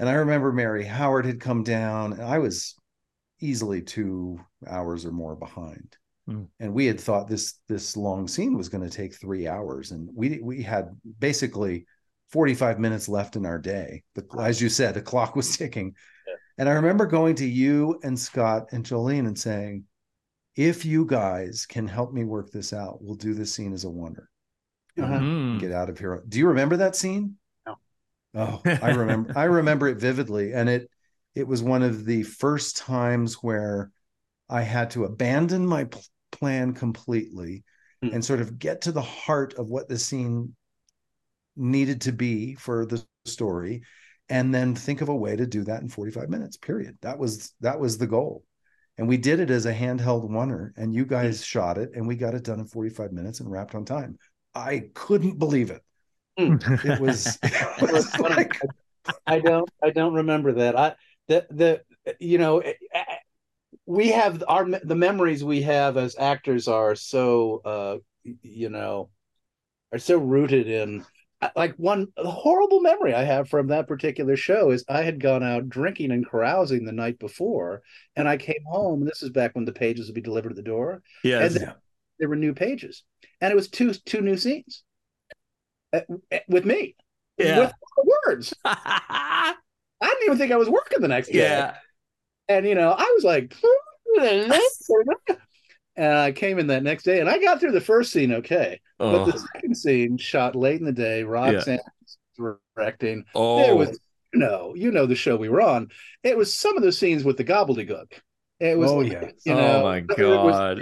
[0.00, 2.74] And I remember Merri Howard had come down, and I was
[3.42, 5.96] easily two hours or more behind.
[6.26, 6.44] Hmm.
[6.60, 10.08] And we had thought this this long scene was going to take three hours, and
[10.14, 11.86] we we had basically
[12.30, 14.04] forty five minutes left in our day.
[14.14, 15.94] The, as you said, the clock was ticking.
[16.26, 16.34] Yeah.
[16.58, 19.84] And I remember going to you and Scott and Jolene and saying,
[20.54, 23.88] "If you guys can help me work this out, we'll do this scene as a
[23.88, 24.30] oner.
[25.00, 25.18] Uh-huh.
[25.18, 25.58] Mhm.
[25.58, 27.36] Get out of here." Do you remember that scene?
[27.66, 27.76] No.
[28.34, 29.32] Oh, I remember.
[29.36, 30.88] I remember it vividly, and it
[31.34, 33.90] it was one of the first times where
[34.48, 37.64] I had to abandon my pl- plan completely
[38.02, 38.08] Hmm.
[38.14, 40.56] and sort of get to the heart of what the scene
[41.56, 43.82] needed to be for the story
[44.28, 47.54] and then think of a way to do that in 45 minutes period that was
[47.60, 48.42] that was the goal
[48.98, 52.14] and we did it as a handheld oner, and you guys shot it, and we
[52.14, 54.18] got it done in 45 minutes and wrapped on time.
[54.54, 55.80] I couldn't believe it.
[56.36, 58.60] It was, it was like,
[59.26, 60.78] I don't I don't remember that.
[60.78, 60.94] I
[61.32, 63.04] the the you know eh, eh,
[63.86, 67.96] we have our the memories we have as actors are so uh
[68.42, 69.08] you know
[69.92, 71.04] are so rooted in
[71.56, 75.68] like one horrible memory I have from that particular show is I had gone out
[75.68, 77.82] drinking and carousing the night before,
[78.14, 79.00] and I came home.
[79.00, 81.02] And this is back when the pages would be delivered at the door.
[81.24, 81.56] Yes.
[81.56, 81.74] And
[82.18, 83.02] there were new pages,
[83.40, 84.84] and it was two two new scenes
[85.92, 86.02] uh,
[86.48, 86.94] with me.
[87.38, 87.60] Yeah.
[87.60, 88.54] With the words.
[90.02, 91.38] I didn't even think I was working the next day.
[91.38, 91.76] yeah.
[92.48, 93.54] And you know, I was like,
[95.96, 98.80] and I came in that next day, and I got through the first scene okay,
[98.98, 99.24] but Oh.
[99.30, 103.24] the second scene, shot late in the day, Roxann was directing.
[103.34, 103.62] oh.
[103.62, 103.98] There was,
[104.32, 105.88] you know, you know the show we were on.
[106.22, 108.12] It was some of the scenes with the gobbledygook.
[108.60, 109.30] It was, Oh, yeah.
[109.44, 110.78] you oh know, my it was- god.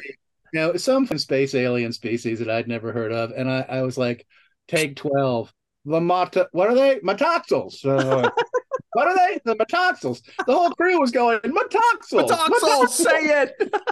[0.53, 3.97] you know, some space alien species that I'd never heard of, and I, I was
[3.99, 4.27] like,
[4.69, 5.53] take twelve.
[5.87, 6.99] The mata, what are they?
[7.01, 7.85] Matoxels.
[7.87, 8.31] Uh,
[8.93, 9.41] what are they?
[9.45, 10.23] The matoxels.
[10.47, 12.29] The whole crew was going matoxels.
[12.29, 13.75] Matoxel, say it.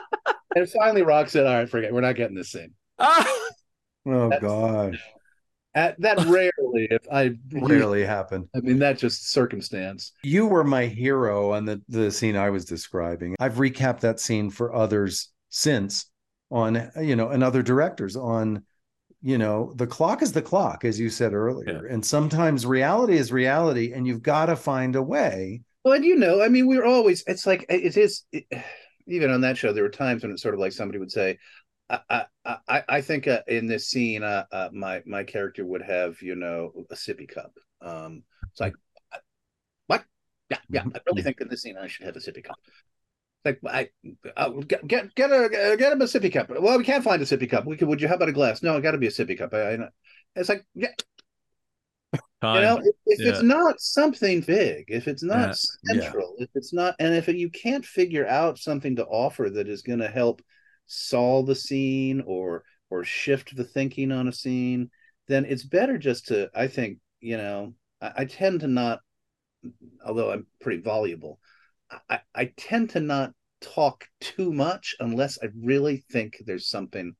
[0.56, 1.92] And finally, Rock said, "All right, forget.
[1.92, 2.72] We're not getting this scene."
[4.06, 5.00] Oh That's- gosh,
[5.74, 8.48] At, that rarely, if I rarely happened.
[8.56, 10.12] I mean, that's just circumstance.
[10.22, 13.36] You were my hero on the the scene I was describing.
[13.38, 16.06] I've recapped that scene for others since
[16.50, 18.64] on you know and other directors on
[19.20, 23.32] you know the clock is the clock as you said earlier and sometimes reality is
[23.32, 26.84] reality and you've got to find a way Well, and you know, I mean, we're
[26.84, 27.22] always.
[27.26, 28.24] It's like it is.
[28.32, 28.46] It,
[29.06, 31.38] even on that show, there were times when it's sort of like somebody would say,
[31.88, 35.82] "I, I, I, I think uh, in this scene, uh, uh, my my character would
[35.82, 38.74] have, you know, a sippy cup." Um, it's like,
[39.86, 40.04] what?
[40.50, 40.84] Yeah, yeah.
[40.94, 42.58] I really think in this scene, I should have a sippy cup.
[43.44, 43.88] Like, I,
[44.36, 46.50] I get get get a get him a sippy cup.
[46.50, 47.66] Well, we can't find a sippy cup.
[47.66, 47.88] We could.
[47.88, 48.08] Would you?
[48.08, 48.62] How about a glass?
[48.62, 49.54] No, it got to be a sippy cup.
[49.54, 49.88] I, I,
[50.36, 50.88] it's like, yeah,
[52.50, 56.14] you know, if, if it's not something big, if it's not Yeah, yeah.
[56.14, 59.82] central, if it's not, and if you can't figure out something to offer that is
[59.82, 60.40] going to help
[60.86, 64.90] solve the scene or or shift the thinking on a scene,
[65.26, 66.50] then it's better just to.
[66.54, 69.00] I think you know, I, I tend to not,
[70.04, 71.40] although I'm pretty voluble,
[72.08, 77.14] I, I tend to not talk too much unless I really think there's something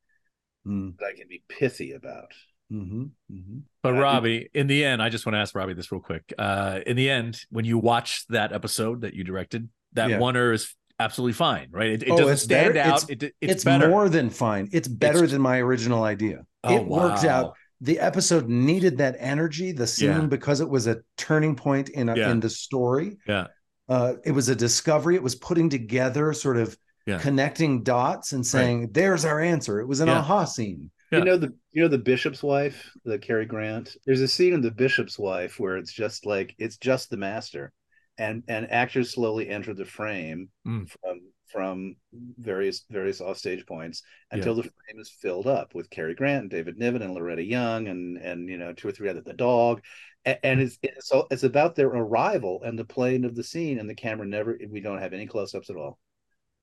[0.66, 2.32] Mm, that I can be pithy about.
[2.70, 3.62] mhm, mhm.
[3.82, 6.34] But Uh, Robbie, in the end, I just want to ask Robbie this real quick.
[6.36, 10.18] Uh, in the end, when you watch that episode that you directed, that Yeah.
[10.20, 11.90] oner is absolutely fine, right?
[11.92, 12.90] It, it Oh, doesn't it's stand better.
[12.90, 13.02] out.
[13.04, 13.88] It's- it, it's, it's, better.
[13.88, 17.30] more than fine it's better It's- than my original idea Oh, it worked wow.
[17.30, 20.26] out the episode needed that energy the scene Yeah.
[20.26, 22.30] because it was a turning point in a, Yeah.
[22.32, 23.46] in the story Yeah.
[23.88, 26.76] Uh, it was a discovery it was putting together sort of
[27.06, 27.18] Yeah.
[27.18, 30.18] connecting dots and saying there's our answer it was an Yeah.
[30.18, 31.18] aha scene Yeah.
[31.20, 33.96] You know the you know the bishop's wife, the Cary Grant.
[34.04, 37.72] There's a scene in the bishop's wife where it's just like it's just the master,
[38.18, 40.90] and and actors slowly enter the frame Mm.
[40.90, 41.20] from
[41.50, 41.96] from
[42.38, 46.78] various various offstage points until the frame is filled up with Cary Grant and David
[46.78, 49.82] Niven and Loretta Young and and you know two or three other the dog,
[50.24, 53.78] and, and it's it's all, it's about their arrival and the playing of the scene,
[53.78, 55.98] and the camera never we don't have any close ups at all.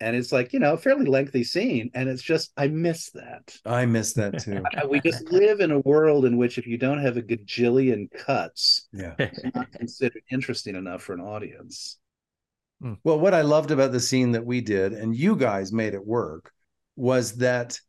[0.01, 1.89] And it's like, you know, a fairly lengthy scene.
[1.93, 3.55] And it's just, I miss that.
[3.65, 6.99] i miss that too we just live in a world in which if you don't
[6.99, 11.97] have a gajillion cuts, yeah it's not considered interesting enough for an audience.
[12.81, 12.93] Hmm.
[13.03, 16.05] Well, what I loved about the scene that we did, and you guys made it
[16.05, 16.51] work,
[16.95, 17.79] was that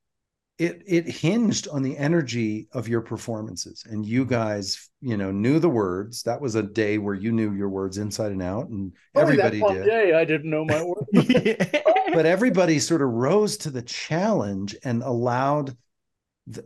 [0.59, 3.85] it it hinged on the energy of your performances.
[3.89, 4.31] And you hmm.
[4.31, 6.23] guys, you know, knew the words.
[6.23, 9.23] That was a day where you knew your words inside and out, and oh, that
[9.23, 9.85] everybody one did.
[9.85, 11.07] day I didn't know my work.
[12.17, 15.77] But everybody sort of rose to the challenge and allowed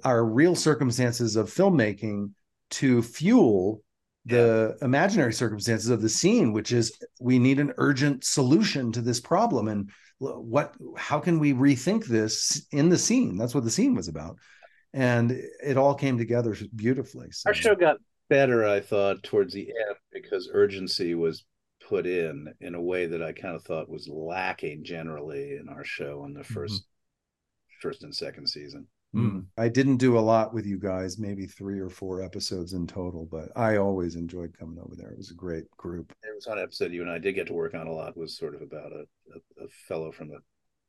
[0.04, 2.32] our real circumstances of filmmaking
[2.70, 3.82] to fuel
[4.26, 9.20] the imaginary circumstances of the scene which is we need an urgent solution to this
[9.20, 9.68] problem.
[9.68, 13.36] And what how can we rethink this in the scene?
[13.36, 14.36] That's what the scene was about.
[14.92, 15.30] And
[15.64, 17.30] it all came together beautifully.
[17.30, 17.48] So.
[17.48, 17.96] Our show got
[18.28, 21.44] better, I thought, towards the end because urgency was
[21.88, 25.84] put in in a way that I kind of thought was lacking generally in our
[25.84, 26.58] show in the mm-hmm.
[26.58, 26.80] 1st
[27.80, 28.86] first and second season.
[29.14, 29.46] Mm.
[29.58, 33.26] I didn't do a lot with you guys, maybe three or four episodes in total,
[33.30, 35.10] but I always enjoyed coming over there.
[35.10, 36.12] It was a great group.
[36.22, 38.36] There was one episode you and I did get to work on a lot was
[38.36, 39.04] sort of about a,
[39.34, 40.38] a, a fellow from a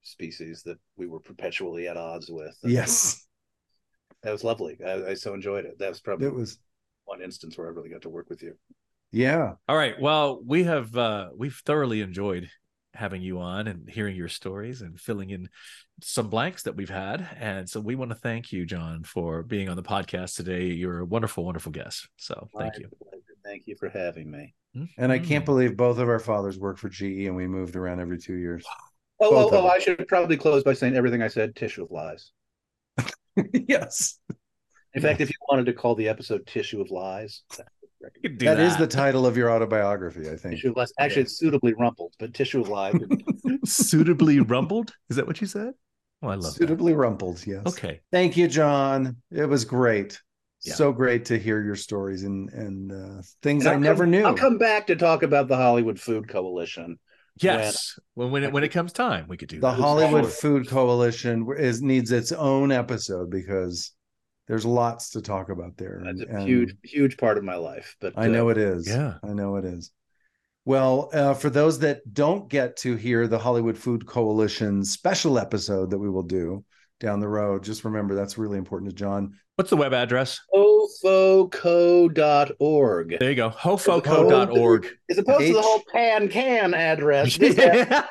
[0.03, 2.55] species that we were perpetually at odds with.
[2.63, 3.25] And Yes,
[4.23, 4.77] That was lovely.
[4.85, 5.79] I, I so enjoyed it.
[5.79, 6.59] That was probably it was.
[7.05, 8.55] one instance where I really got to work with you.
[9.11, 9.99] Yeah, All right.
[9.99, 12.49] Well, we have uh we've thoroughly enjoyed
[12.93, 15.47] having you on and hearing your stories and filling in
[16.01, 17.27] some blanks that we've had.
[17.39, 20.65] And so we want to thank you, John, for being on the podcast today.
[20.65, 22.07] You're a wonderful, wonderful guest.
[22.17, 22.89] So thank My you.
[23.01, 23.23] pleasure.
[23.43, 24.53] Thank you for having me.
[24.97, 25.45] And I can't Mhm.
[25.45, 28.63] believe both of our fathers worked for GE and we moved around every two years.
[29.19, 29.67] Oh, Both oh, oh.
[29.67, 32.31] I should probably close by saying everything I said, tissue of lies.
[33.53, 34.19] yes.
[34.93, 37.43] In fact, if you wanted to call the episode Tissue of Lies,
[38.01, 40.55] that would be You could do that is the title of your autobiography, I think.
[40.55, 40.93] Tissue of Lies.
[40.99, 42.95] Actually, it's suitably rumpled, but Tissue of Lies.
[43.65, 44.93] suitably rumpled?
[45.09, 45.73] Is that what you said?
[46.23, 47.63] Oh, I love Suitably rumpled, yes.
[47.67, 48.01] Okay.
[48.11, 49.17] Thank you, John.
[49.31, 50.21] It was great.
[50.63, 50.75] Yeah.
[50.75, 54.11] So great to hear your stories and and uh, things And I I'll never come-
[54.11, 54.23] knew.
[54.25, 56.99] I'll come back to talk about the Hollywood Food Coalition.
[57.41, 57.97] Yes.
[58.13, 59.79] When when it when it comes time, we could do the that.
[59.79, 60.31] Hollywood Sure.
[60.31, 63.91] Food Coalition is needs its own episode because
[64.51, 66.01] there's lots to talk about there.
[66.03, 67.95] That's and- a and huge, huge part of my life.
[68.01, 68.85] But I know uh, it is.
[68.85, 69.13] Yeah.
[69.23, 69.91] I know it is.
[70.65, 75.91] Well, uh, for those that don't get to hear the Hollywood Food Coalition special episode
[75.91, 76.65] that we will do
[76.99, 79.39] down the road, just remember that's really important to John.
[79.55, 80.41] What's the web address?
[80.53, 82.09] hofoco.org.
[83.21, 83.51] There you go.
[83.51, 84.87] hofoco.org.
[85.09, 87.37] As opposed to the whole pan can address.
[87.37, 88.05] This yeah.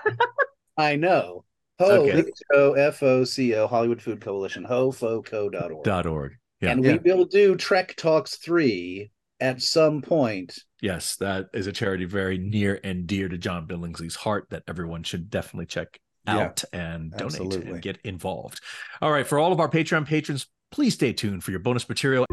[0.78, 1.44] I know.
[1.80, 2.18] Ho, Okay.
[2.20, 5.82] H-O, F-O-C-O, Hollywood Food Coalition, hofoco.org.
[5.84, 6.32] Dot org.
[6.60, 6.72] Yeah.
[6.72, 6.98] And Yeah.
[7.02, 9.10] we will do Trek Talks 3
[9.40, 10.58] at some point.
[10.82, 15.02] Yes, that is a charity very near and dear to John Billingsley's heart that everyone
[15.02, 17.70] should definitely check Yeah, out and donate absolutely.
[17.70, 18.60] and get involved.
[19.00, 22.26] All right, for all of our Patreon patrons, please stay tuned for your bonus material.